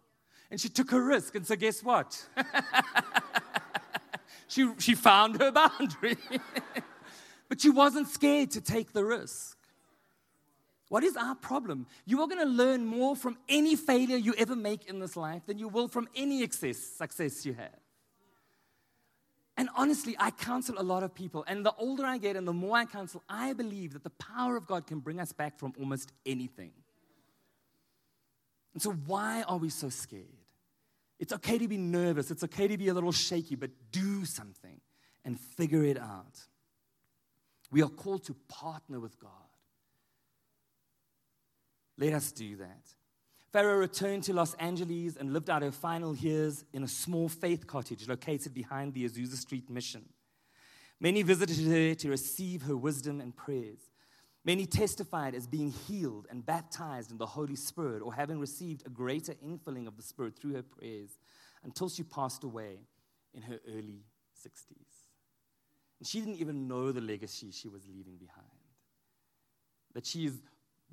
And 0.51 0.59
she 0.59 0.69
took 0.69 0.91
a 0.91 1.01
risk. 1.01 1.35
And 1.35 1.45
so, 1.45 1.55
guess 1.55 1.83
what? 1.83 2.23
she, 4.47 4.69
she 4.77 4.95
found 4.95 5.41
her 5.41 5.51
boundary. 5.51 6.17
but 7.49 7.61
she 7.61 7.69
wasn't 7.69 8.09
scared 8.09 8.51
to 8.51 8.61
take 8.61 8.93
the 8.93 9.03
risk. 9.03 9.57
What 10.89 11.03
is 11.03 11.17
our 11.17 11.35
problem? 11.35 11.87
You 12.05 12.21
are 12.21 12.27
going 12.27 12.41
to 12.41 12.45
learn 12.45 12.85
more 12.85 13.15
from 13.15 13.37
any 13.49 13.75
failure 13.75 14.17
you 14.17 14.35
ever 14.37 14.55
make 14.55 14.87
in 14.87 14.99
this 14.99 15.17
life 15.17 15.45
than 15.47 15.57
you 15.57 15.67
will 15.67 15.87
from 15.87 16.07
any 16.15 16.43
excess, 16.43 16.77
success 16.77 17.45
you 17.45 17.53
have. 17.53 17.84
And 19.57 19.69
honestly, 19.75 20.15
I 20.19 20.31
counsel 20.31 20.75
a 20.77 20.83
lot 20.83 21.03
of 21.03 21.15
people. 21.15 21.45
And 21.47 21.65
the 21.65 21.73
older 21.77 22.05
I 22.05 22.17
get 22.17 22.35
and 22.35 22.47
the 22.47 22.53
more 22.53 22.77
I 22.77 22.85
counsel, 22.85 23.23
I 23.29 23.53
believe 23.53 23.93
that 23.93 24.03
the 24.03 24.09
power 24.11 24.57
of 24.57 24.67
God 24.67 24.85
can 24.85 24.99
bring 24.99 25.19
us 25.19 25.31
back 25.31 25.57
from 25.57 25.73
almost 25.79 26.11
anything. 26.25 26.71
And 28.73 28.81
so, 28.81 28.91
why 28.91 29.43
are 29.43 29.57
we 29.57 29.69
so 29.69 29.87
scared? 29.87 30.25
It's 31.17 31.31
okay 31.31 31.57
to 31.57 31.67
be 31.67 31.77
nervous, 31.77 32.29
it's 32.29 32.43
okay 32.43 32.67
to 32.67 32.77
be 32.77 32.89
a 32.89 32.93
little 32.93 33.13
shaky, 33.13 33.55
but 33.55 33.71
do 33.91 34.25
something 34.25 34.81
and 35.23 35.39
figure 35.39 35.83
it 35.83 35.97
out. 35.97 36.39
We 37.71 37.81
are 37.81 37.89
called 37.89 38.25
to 38.25 38.35
partner 38.49 38.99
with 38.99 39.17
God. 39.17 39.31
Let 41.97 42.13
us 42.13 42.33
do 42.33 42.57
that. 42.57 42.83
Farrow 43.55 43.77
returned 43.77 44.21
to 44.21 44.33
Los 44.33 44.53
Angeles 44.55 45.15
and 45.15 45.31
lived 45.31 45.49
out 45.49 45.61
her 45.61 45.71
final 45.71 46.13
years 46.13 46.65
in 46.73 46.83
a 46.83 46.89
small 46.89 47.29
faith 47.29 47.65
cottage 47.65 48.05
located 48.05 48.53
behind 48.53 48.93
the 48.93 49.07
Azusa 49.07 49.37
Street 49.37 49.69
Mission. 49.69 50.03
Many 50.99 51.21
visited 51.21 51.65
her 51.65 51.95
to 51.95 52.09
receive 52.09 52.63
her 52.63 52.75
wisdom 52.75 53.21
and 53.21 53.33
prayers. 53.33 53.79
Many 54.43 54.65
testified 54.65 55.33
as 55.35 55.47
being 55.47 55.71
healed 55.71 56.27
and 56.29 56.45
baptized 56.45 57.11
in 57.11 57.17
the 57.17 57.25
Holy 57.25 57.55
Spirit 57.55 58.01
or 58.01 58.13
having 58.13 58.41
received 58.41 58.85
a 58.85 58.89
greater 58.89 59.35
infilling 59.35 59.87
of 59.87 59.95
the 59.95 60.03
Spirit 60.03 60.37
through 60.37 60.55
her 60.55 60.63
prayers 60.63 61.11
until 61.63 61.87
she 61.87 62.03
passed 62.03 62.43
away 62.43 62.79
in 63.33 63.41
her 63.43 63.61
early 63.69 64.03
60s. 64.45 65.05
And 65.99 66.05
she 66.05 66.19
didn't 66.19 66.41
even 66.41 66.67
know 66.67 66.91
the 66.91 66.99
legacy 66.99 67.51
she 67.51 67.69
was 67.69 67.87
leaving 67.87 68.17
behind. 68.17 68.49
That 69.93 70.05
she 70.05 70.25
is 70.25 70.41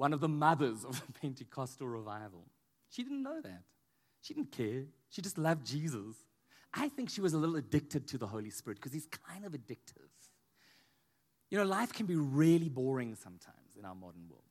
one 0.02 0.12
of 0.12 0.18
the 0.18 0.26
mothers 0.26 0.84
of 0.84 1.00
the 1.06 1.12
Pentecostal 1.20 1.86
revival. 1.86 2.44
She 2.90 3.04
didn't 3.04 3.22
know 3.22 3.40
that. 3.40 3.62
She 4.20 4.34
didn't 4.34 4.50
care. 4.50 4.82
She 5.08 5.22
just 5.22 5.38
loved 5.38 5.64
Jesus. 5.64 6.16
I 6.74 6.88
think 6.88 7.08
she 7.08 7.20
was 7.20 7.34
a 7.34 7.38
little 7.38 7.54
addicted 7.54 8.08
to 8.08 8.18
the 8.18 8.26
Holy 8.26 8.50
Spirit 8.50 8.78
because 8.80 8.92
he's 8.92 9.06
kind 9.06 9.44
of 9.44 9.52
addictive. 9.52 10.10
You 11.50 11.58
know, 11.58 11.64
life 11.64 11.92
can 11.92 12.06
be 12.06 12.16
really 12.16 12.68
boring 12.68 13.14
sometimes 13.14 13.76
in 13.78 13.84
our 13.84 13.94
modern 13.94 14.28
world. 14.28 14.42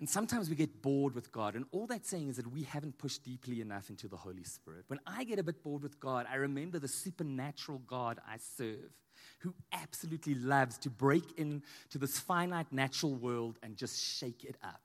And 0.00 0.06
sometimes 0.06 0.50
we 0.50 0.54
get 0.54 0.82
bored 0.82 1.14
with 1.14 1.32
God, 1.32 1.54
and 1.54 1.64
all 1.72 1.86
that's 1.86 2.10
saying 2.10 2.28
is 2.28 2.36
that 2.36 2.46
we 2.46 2.64
haven't 2.64 2.98
pushed 2.98 3.24
deeply 3.24 3.62
enough 3.62 3.88
into 3.88 4.06
the 4.06 4.18
Holy 4.18 4.44
Spirit. 4.44 4.84
When 4.88 5.00
I 5.06 5.24
get 5.24 5.38
a 5.38 5.42
bit 5.42 5.62
bored 5.62 5.82
with 5.82 5.98
God, 5.98 6.26
I 6.30 6.36
remember 6.36 6.78
the 6.78 6.88
supernatural 6.88 7.78
God 7.86 8.18
I 8.28 8.36
serve, 8.36 8.92
who 9.40 9.54
absolutely 9.72 10.34
loves 10.34 10.78
to 10.78 10.90
break 10.90 11.24
into 11.38 11.62
this 11.94 12.18
finite 12.18 12.72
natural 12.72 13.14
world 13.14 13.58
and 13.62 13.76
just 13.76 14.18
shake 14.18 14.44
it 14.44 14.56
up. 14.62 14.80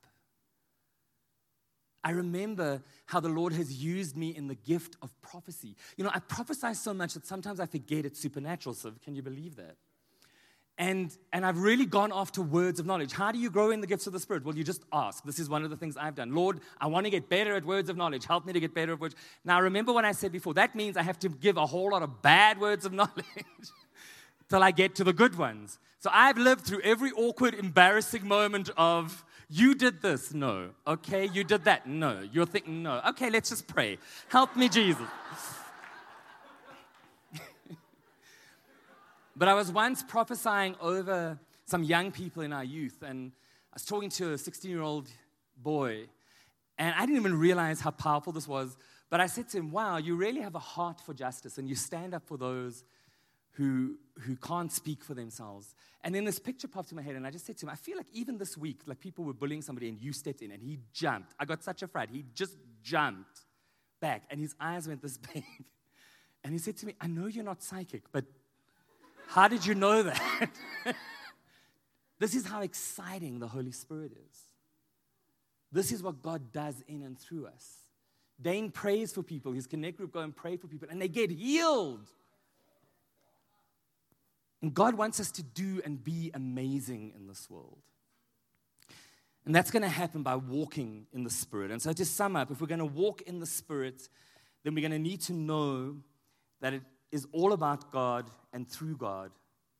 I 2.04 2.12
remember 2.12 2.84
how 3.08 3.20
the 3.20 3.30
Lord 3.30 3.52
has 3.54 3.84
used 3.84 4.16
me 4.16 4.30
in 4.30 4.48
the 4.48 4.56
gift 4.56 4.96
of 5.02 5.10
prophecy. 5.22 5.76
You 5.98 6.04
know, 6.04 6.12
I 6.14 6.20
prophesy 6.20 6.76
so 6.76 6.94
much 6.94 7.16
that 7.16 7.26
sometimes 7.26 7.60
I 7.60 7.66
forget 7.66 8.06
it's 8.06 8.20
supernatural. 8.20 8.76
So, 8.76 8.94
can 9.04 9.16
you 9.16 9.24
believe 9.24 9.56
that? 9.56 9.76
And, 10.78 11.16
and 11.34 11.46
I've 11.46 11.58
really 11.58 11.86
gone 11.86 12.12
after 12.14 12.42
words 12.42 12.80
of 12.80 12.86
knowledge. 12.86 13.14
How 13.14 13.32
do 13.32 13.40
you 13.40 13.50
grow 13.50 13.72
in 13.72 13.80
the 13.80 13.88
gifts 13.88 14.08
of 14.08 14.14
the 14.14 14.20
Spirit? 14.20 14.44
Well, 14.44 14.56
you 14.56 14.64
just 14.64 14.84
ask. 14.92 15.24
This 15.24 15.40
is 15.40 15.50
one 15.50 15.64
of 15.64 15.70
the 15.70 15.78
things 15.78 15.96
I've 15.98 16.16
done. 16.16 16.36
Lord, 16.36 16.60
I 16.80 16.88
want 16.88 17.06
to 17.06 17.10
get 17.10 17.30
better 17.30 17.56
at 17.56 17.66
words 17.66 17.90
of 17.90 17.96
knowledge. 17.96 18.26
Help 18.26 18.46
me 18.46 18.54
to 18.54 18.60
get 18.60 18.74
better 18.74 18.94
at 18.94 19.00
words. 19.00 19.16
Now, 19.46 19.62
remember 19.62 19.94
what 19.94 20.06
I 20.06 20.12
said 20.12 20.32
before. 20.32 20.54
That 20.54 20.76
means 20.76 20.98
I 20.98 21.02
have 21.02 21.18
to 21.20 21.30
give 21.30 21.58
a 21.58 21.66
whole 21.66 21.92
lot 21.92 22.04
of 22.04 22.22
bad 22.22 22.60
words 22.60 22.86
of 22.86 22.94
knowledge 23.00 23.72
till 24.50 24.64
I 24.64 24.72
get 24.72 24.96
to 24.96 25.04
the 25.04 25.14
good 25.14 25.38
ones. 25.38 25.80
So 26.00 26.10
I've 26.14 26.38
lived 26.38 26.66
through 26.66 26.82
every 26.82 27.12
awkward, 27.12 27.54
embarrassing 27.56 28.28
moment 28.28 28.70
of, 28.78 29.26
you 29.50 29.76
did 29.76 30.02
this, 30.02 30.34
no. 30.34 30.70
Okay, 30.86 31.26
you 31.28 31.44
did 31.44 31.66
that, 31.66 31.88
no. 31.88 32.28
You're 32.32 32.46
thinking, 32.46 32.84
no. 32.84 33.02
Okay, 33.10 33.30
let's 33.30 33.50
just 33.50 33.68
pray. 33.68 33.98
Help 34.30 34.56
me, 34.56 34.70
Jesus. 34.70 35.08
But 39.38 39.50
I 39.50 39.54
was 39.54 39.70
once 39.70 40.02
prophesying 40.02 40.76
over 40.80 41.38
some 41.66 41.84
young 41.84 42.12
people 42.12 42.42
in 42.42 42.54
our 42.54 42.64
youth, 42.64 43.04
and 43.06 43.34
I 43.74 43.76
was 43.76 43.84
talking 43.84 44.10
to 44.12 44.32
a 44.32 44.38
16 44.38 44.72
year 44.72 44.82
old 44.82 45.10
boy, 45.62 46.06
and 46.78 46.96
I 46.96 47.02
didn't 47.02 47.18
even 47.18 47.38
realize 47.38 47.82
how 47.82 47.92
powerful 47.92 48.32
this 48.32 48.48
was. 48.48 48.78
But 49.10 49.20
I 49.20 49.28
said 49.28 49.50
to 49.50 49.58
him, 49.58 49.72
Wow, 49.72 49.98
you 49.98 50.16
really 50.16 50.42
have 50.42 50.56
a 50.56 50.60
heart 50.60 51.02
for 51.02 51.14
justice, 51.14 51.58
and 51.58 51.68
you 51.68 51.76
stand 51.76 52.14
up 52.14 52.26
for 52.26 52.38
those 52.38 52.86
who, 53.56 53.96
who 54.20 54.36
can't 54.36 54.72
speak 54.72 55.04
for 55.04 55.14
themselves. 55.14 55.76
And 56.04 56.14
then 56.14 56.26
this 56.26 56.40
picture 56.40 56.68
popped 56.68 56.92
in 56.92 56.98
my 56.98 57.02
head, 57.02 57.16
and 57.16 57.26
I 57.26 57.32
just 57.32 57.46
said 57.46 57.58
to 57.58 57.66
him, 57.66 57.70
I 57.70 57.76
feel 57.76 57.98
like 57.98 58.08
even 58.14 58.38
this 58.38 58.58
week, 58.58 58.82
like 58.86 59.00
people 59.00 59.24
were 59.24 59.34
bullying 59.34 59.62
somebody, 59.62 59.90
and 59.90 60.00
you 60.00 60.14
stepped 60.14 60.42
in, 60.42 60.52
and 60.52 60.62
he 60.62 60.80
jumped. 60.94 61.34
I 61.40 61.46
got 61.46 61.64
such 61.64 61.82
a 61.82 61.88
fright. 61.88 62.10
He 62.12 62.26
just 62.34 62.58
jumped 62.84 63.42
back, 64.02 64.24
and 64.30 64.40
his 64.40 64.56
eyes 64.60 64.88
went 64.88 65.02
this 65.02 65.18
big. 65.34 65.44
And 66.44 66.54
he 66.54 66.60
said 66.60 66.78
to 66.78 66.86
me, 66.86 66.96
I 67.02 67.08
know 67.08 67.28
you're 67.28 67.44
not 67.44 67.64
psychic, 67.64 68.04
but 68.12 68.26
how 69.28 69.48
did 69.48 69.66
you 69.66 69.74
know 69.74 70.04
that? 70.04 70.50
this 72.20 72.36
is 72.36 72.46
how 72.46 72.62
exciting 72.62 73.40
the 73.40 73.48
Holy 73.48 73.72
Spirit 73.72 74.12
is. 74.12 74.38
This 75.72 75.92
is 75.92 76.04
what 76.04 76.22
God 76.22 76.52
does 76.52 76.84
in 76.88 77.02
and 77.02 77.18
through 77.18 77.48
us. 77.48 77.78
Dane 78.40 78.70
prays 78.70 79.12
for 79.12 79.24
people. 79.24 79.54
His 79.54 79.66
connect 79.66 79.98
group 79.98 80.12
go 80.12 80.20
and 80.20 80.36
pray 80.36 80.58
for 80.58 80.68
people, 80.68 80.88
and 80.92 81.02
they 81.02 81.08
get 81.08 81.32
healed. 81.32 82.08
And 84.66 84.74
God 84.74 84.96
wants 84.96 85.20
us 85.20 85.30
to 85.34 85.44
do 85.44 85.80
and 85.86 86.04
be 86.04 86.32
amazing 86.34 87.14
in 87.16 87.28
this 87.28 87.52
world. 87.52 87.78
And 89.46 89.54
that's 89.54 89.70
going 89.70 89.84
to 89.84 89.88
happen 89.90 90.24
by 90.24 90.38
walking 90.38 91.06
in 91.14 91.24
the 91.24 91.30
Spirit. 91.30 91.70
And 91.70 91.80
so, 91.80 91.94
to 91.94 92.04
sum 92.04 92.36
up, 92.36 92.50
if 92.50 92.60
we're 92.60 92.66
going 92.66 92.80
to 92.80 92.86
walk 92.86 93.22
in 93.22 93.40
the 93.40 93.46
Spirit, 93.46 94.10
then 94.64 94.74
we're 94.74 94.82
going 94.82 94.92
to 94.92 94.98
need 94.98 95.22
to 95.22 95.34
know 95.34 95.98
that 96.62 96.74
it 96.74 96.82
is 97.12 97.28
all 97.32 97.54
about 97.54 97.92
God 97.92 98.26
and 98.54 98.68
through 98.68 98.98
God 98.98 99.30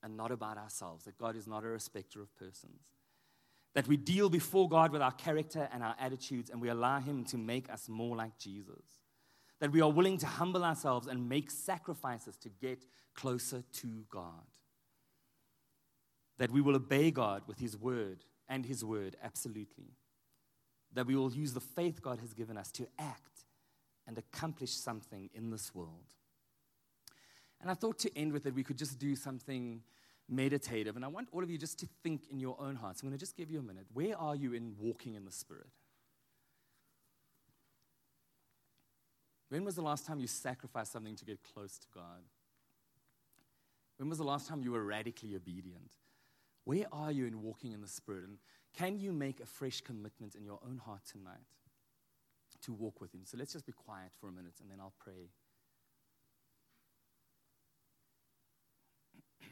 and 0.04 0.16
not 0.16 0.30
about 0.30 0.60
ourselves, 0.60 1.06
that 1.06 1.18
God 1.18 1.36
is 1.36 1.48
not 1.48 1.64
a 1.64 1.68
respecter 1.68 2.22
of 2.22 2.36
persons. 2.38 2.80
That 3.74 3.88
we 3.88 3.98
deal 3.98 4.30
before 4.30 4.70
God 4.70 4.92
with 4.92 5.02
our 5.02 5.14
character 5.14 5.68
and 5.74 5.82
our 5.82 5.96
attitudes 6.00 6.52
and 6.52 6.62
we 6.62 6.70
allow 6.70 7.00
Him 7.00 7.24
to 7.26 7.40
make 7.40 7.72
us 7.72 7.90
more 7.90 8.16
like 8.16 8.38
Jesus. 8.38 8.86
That 9.62 9.72
we 9.72 9.82
are 9.82 9.92
willing 9.92 10.20
to 10.20 10.28
humble 10.28 10.64
ourselves 10.64 11.08
and 11.08 11.28
make 11.28 11.50
sacrifices 11.50 12.38
to 12.38 12.50
get 12.50 12.86
closer 13.16 13.64
to 13.78 14.06
God. 14.12 14.44
That 16.38 16.52
we 16.52 16.62
will 16.62 16.76
obey 16.76 17.12
God 17.12 17.44
with 17.48 17.60
His 17.60 17.78
word 17.78 18.24
and 18.48 18.66
His 18.66 18.84
word, 18.84 19.16
absolutely. 19.24 19.94
That 20.94 21.08
we 21.08 21.16
will 21.16 21.34
use 21.34 21.54
the 21.54 21.62
faith 21.62 22.02
God 22.02 22.20
has 22.20 22.34
given 22.34 22.58
us 22.58 22.72
to 22.74 22.88
act 23.00 23.46
and 24.08 24.18
accomplish 24.18 24.72
something 24.72 25.30
in 25.34 25.50
this 25.50 25.74
world. 25.74 26.14
And 27.62 27.72
I 27.72 27.74
thought 27.74 27.98
to 28.00 28.18
end 28.18 28.34
with 28.34 28.46
it, 28.46 28.54
we 28.54 28.64
could 28.64 28.78
just 28.78 29.00
do 29.00 29.16
something 29.16 29.82
meditative. 30.30 30.96
And 30.96 31.06
I 31.06 31.08
want 31.08 31.30
all 31.32 31.44
of 31.44 31.50
you 31.50 31.58
just 31.58 31.80
to 31.80 31.88
think 32.04 32.28
in 32.30 32.40
your 32.40 32.58
own 32.60 32.76
hearts. 32.76 33.02
I'm 33.02 33.10
going 33.10 33.18
to 33.18 33.24
just 33.24 33.36
give 33.36 33.50
you 33.50 33.60
a 33.60 33.64
minute. 33.64 33.86
Where 33.94 34.18
are 34.18 34.36
you 34.36 34.54
in 34.54 34.76
walking 34.80 35.16
in 35.16 35.26
the 35.26 35.32
Spirit? 35.32 35.68
When 39.50 39.64
was 39.64 39.76
the 39.76 39.82
last 39.82 40.06
time 40.06 40.20
you 40.20 40.28
sacrificed 40.28 40.92
something 40.92 41.16
to 41.16 41.26
get 41.26 41.40
close 41.54 41.78
to 41.78 41.88
God? 41.94 42.24
When 43.98 44.10
was 44.10 44.18
the 44.18 44.24
last 44.24 44.50
time 44.50 44.62
you 44.62 44.72
were 44.72 44.84
radically 44.84 45.36
obedient? 45.36 45.92
Where 46.66 46.86
are 46.92 47.12
you 47.12 47.26
in 47.28 47.42
walking 47.42 47.72
in 47.72 47.82
the 47.82 47.88
Spirit? 47.88 48.24
And 48.26 48.40
can 48.76 49.00
you 49.00 49.14
make 49.14 49.40
a 49.40 49.46
fresh 49.46 49.82
commitment 49.82 50.34
in 50.36 50.44
your 50.44 50.60
own 50.68 50.80
heart 50.80 51.02
tonight 51.10 51.46
to 52.64 52.74
walk 52.74 53.00
with 53.00 53.14
Him? 53.14 53.22
So 53.24 53.38
let's 53.38 53.54
just 53.54 53.68
be 53.68 53.72
quiet 53.72 54.12
for 54.20 54.28
a 54.28 54.32
minute 54.32 54.56
and 54.60 54.70
then 54.72 54.80
I'll 54.80 54.96
pray. 55.00 55.30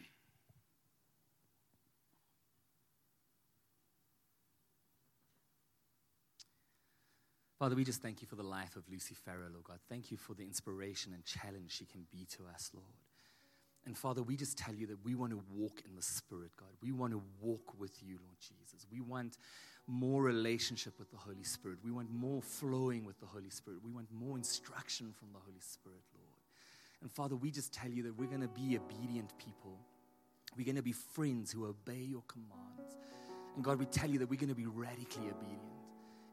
Father, 7.60 7.76
we 7.76 7.84
just 7.84 8.02
thank 8.02 8.22
you 8.22 8.28
for 8.28 8.36
the 8.36 8.42
life 8.42 8.76
of 8.76 8.90
Lucy 8.90 9.14
Farrow, 9.14 9.50
Lord 9.52 9.66
God. 9.66 9.78
Thank 9.88 10.10
you 10.10 10.18
for 10.18 10.34
the 10.34 10.44
inspiration 10.44 11.14
and 11.14 11.24
challenge 11.24 11.74
she 11.74 11.86
can 11.86 12.08
be 12.12 12.26
to 12.38 12.48
us, 12.52 12.72
Lord. 12.74 12.88
And 13.86 13.98
Father, 13.98 14.24
we 14.24 14.38
just 14.38 14.58
tell 14.58 14.74
you 14.74 14.88
that 14.88 15.04
we 15.04 15.16
want 15.16 15.32
to 15.32 15.42
walk 15.54 15.82
in 15.86 15.96
the 15.96 16.02
Spirit, 16.02 16.52
God. 16.58 16.70
We 16.82 16.92
want 16.92 17.12
to 17.14 17.22
walk 17.42 17.80
with 17.80 18.02
you, 18.02 18.18
Lord 18.24 18.38
Jesus. 18.40 18.86
We 18.92 19.02
want 19.02 19.38
more 19.88 20.24
relationship 20.24 20.98
with 20.98 21.12
the 21.12 21.18
Holy 21.18 21.44
Spirit. 21.44 21.80
We 21.84 21.92
want 21.92 22.10
more 22.10 22.42
flowing 22.42 23.04
with 23.04 23.20
the 23.20 23.26
Holy 23.26 23.50
Spirit. 23.50 23.80
We 23.84 23.92
want 23.92 24.08
more 24.14 24.38
instruction 24.38 25.14
from 25.18 25.30
the 25.34 25.40
Holy 25.40 25.60
Spirit, 25.60 26.02
Lord. 26.16 26.40
And 27.02 27.12
Father, 27.12 27.36
we 27.36 27.52
just 27.52 27.74
tell 27.74 27.92
you 27.92 28.04
that 28.04 28.18
we're 28.18 28.28
going 28.28 28.42
to 28.42 28.48
be 28.48 28.78
obedient 28.78 29.38
people. 29.38 29.78
We're 30.56 30.66
going 30.66 30.78
to 30.78 30.82
be 30.82 30.94
friends 30.94 31.52
who 31.52 31.66
obey 31.66 32.00
your 32.00 32.24
commands. 32.30 32.96
And 33.56 33.64
God, 33.64 33.78
we 33.80 33.86
tell 33.86 34.10
you 34.10 34.20
that 34.20 34.30
we're 34.30 34.40
going 34.40 34.50
to 34.50 34.56
be 34.56 34.66
radically 34.66 35.28
obedient 35.28 35.73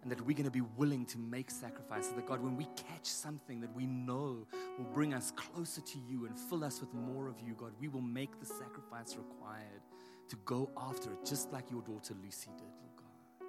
and 0.02 0.10
that 0.10 0.20
we're 0.20 0.36
going 0.36 0.44
to 0.44 0.50
be 0.50 0.62
willing 0.76 1.04
to 1.06 1.18
make 1.18 1.50
sacrifices. 1.50 2.12
That 2.12 2.26
God, 2.26 2.42
when 2.42 2.56
we 2.56 2.66
catch 2.76 3.06
something 3.06 3.60
that 3.60 3.74
we 3.74 3.86
know 3.86 4.46
will 4.78 4.92
bring 4.92 5.14
us 5.14 5.32
closer 5.36 5.80
to 5.80 5.98
you 5.98 6.26
and 6.26 6.38
fill 6.38 6.64
us 6.64 6.80
with 6.80 6.92
more 6.94 7.28
of 7.28 7.40
you, 7.40 7.54
God, 7.54 7.72
we 7.80 7.88
will 7.88 8.00
make 8.00 8.38
the 8.40 8.46
sacrifice 8.46 9.16
required 9.16 9.82
to 10.28 10.36
go 10.44 10.70
after 10.76 11.12
it, 11.12 11.24
just 11.24 11.52
like 11.52 11.70
your 11.70 11.82
daughter 11.82 12.14
Lucy 12.22 12.50
did, 12.56 12.62
Lord 12.62 12.96
God. 12.96 13.48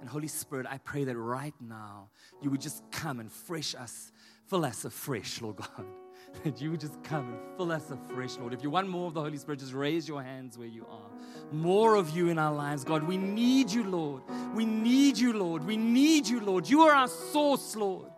And 0.00 0.08
Holy 0.08 0.28
Spirit, 0.28 0.66
I 0.68 0.78
pray 0.78 1.04
that 1.04 1.16
right 1.16 1.54
now 1.60 2.08
you 2.40 2.50
would 2.50 2.60
just 2.60 2.82
come 2.90 3.20
and 3.20 3.30
fresh 3.30 3.74
us, 3.74 4.12
fill 4.48 4.64
us 4.64 4.84
afresh, 4.84 5.40
Lord 5.40 5.56
God 5.56 5.86
that 6.44 6.60
you 6.60 6.70
would 6.70 6.80
just 6.80 7.02
come 7.02 7.28
and 7.28 7.56
fill 7.56 7.72
us 7.72 7.90
afresh, 7.90 8.36
Lord. 8.38 8.52
If 8.52 8.62
you 8.62 8.70
want 8.70 8.88
more 8.88 9.08
of 9.08 9.14
the 9.14 9.20
Holy 9.20 9.38
Spirit, 9.38 9.60
just 9.60 9.72
raise 9.72 10.08
your 10.08 10.22
hands 10.22 10.58
where 10.58 10.68
you 10.68 10.86
are. 10.90 11.10
More 11.52 11.96
of 11.96 12.10
you 12.10 12.28
in 12.28 12.38
our 12.38 12.54
lives, 12.54 12.84
God. 12.84 13.02
We 13.04 13.16
need 13.16 13.70
you, 13.70 13.84
Lord. 13.84 14.22
We 14.54 14.64
need 14.64 15.18
you, 15.18 15.32
Lord. 15.32 15.64
We 15.64 15.76
need 15.76 16.26
you, 16.26 16.40
Lord. 16.40 16.68
You 16.68 16.82
are 16.82 16.92
our 16.92 17.08
source, 17.08 17.76
Lord. 17.76 18.10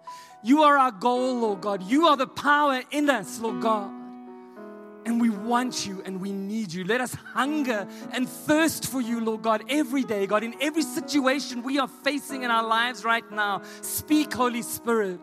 You 0.43 0.63
are 0.63 0.79
our 0.79 0.93
goal, 0.93 1.41
Lord 1.41 1.61
God. 1.61 1.83
You 1.83 2.07
are 2.07 2.17
the 2.17 2.27
power 2.27 2.83
in 2.91 3.09
us, 3.11 3.41
Lord 3.41 3.63
God. 3.63 3.91
And 5.07 5.21
we 5.21 5.29
want 5.29 5.87
you 5.87 6.03
and 6.05 6.21
we 6.21 6.33
need 6.33 6.73
you. 6.73 6.85
Let 6.85 7.01
us 7.01 7.15
hunger 7.15 7.87
and 8.13 8.29
thirst 8.29 8.87
for 8.87 9.03
you, 9.03 9.21
Lord 9.21 9.43
God, 9.43 9.65
every 9.69 10.03
day, 10.03 10.27
God, 10.27 10.43
in 10.43 10.55
every 10.63 10.83
situation 10.83 11.63
we 11.63 11.79
are 11.79 11.89
facing 11.89 12.43
in 12.43 12.51
our 12.51 12.67
lives 12.67 13.05
right 13.05 13.29
now. 13.31 13.63
Speak, 13.83 14.33
Holy 14.33 14.63
Spirit. 14.63 15.21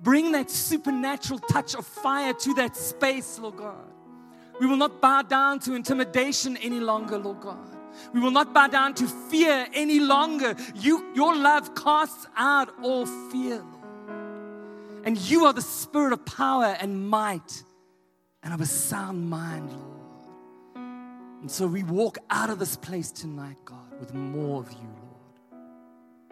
Bring 0.00 0.32
that 0.32 0.50
supernatural 0.50 1.38
touch 1.38 1.74
of 1.74 1.86
fire 1.86 2.34
to 2.34 2.54
that 2.54 2.76
space, 2.76 3.38
Lord 3.38 3.56
God. 3.56 3.92
We 4.60 4.66
will 4.66 4.76
not 4.76 5.00
bow 5.00 5.22
down 5.22 5.60
to 5.60 5.74
intimidation 5.74 6.56
any 6.58 6.80
longer, 6.80 7.18
Lord 7.18 7.40
God. 7.40 7.76
We 8.12 8.20
will 8.20 8.30
not 8.30 8.52
bow 8.52 8.68
down 8.68 8.94
to 8.94 9.06
fear 9.06 9.66
any 9.72 10.00
longer. 10.00 10.54
You, 10.74 11.04
your 11.14 11.34
love 11.34 11.74
casts 11.74 12.26
out 12.36 12.70
all 12.82 13.06
fear, 13.06 13.56
Lord. 13.56 15.04
And 15.04 15.18
you 15.18 15.44
are 15.46 15.52
the 15.52 15.62
spirit 15.62 16.12
of 16.12 16.24
power 16.24 16.76
and 16.80 17.08
might 17.08 17.62
and 18.42 18.52
of 18.52 18.60
a 18.60 18.66
sound 18.66 19.28
mind, 19.30 19.70
Lord. 19.70 19.96
And 21.40 21.50
so 21.50 21.66
we 21.66 21.82
walk 21.84 22.18
out 22.28 22.50
of 22.50 22.58
this 22.58 22.76
place 22.76 23.10
tonight, 23.12 23.56
God, 23.64 24.00
with 24.00 24.14
more 24.14 24.60
of 24.60 24.72
you. 24.72 24.95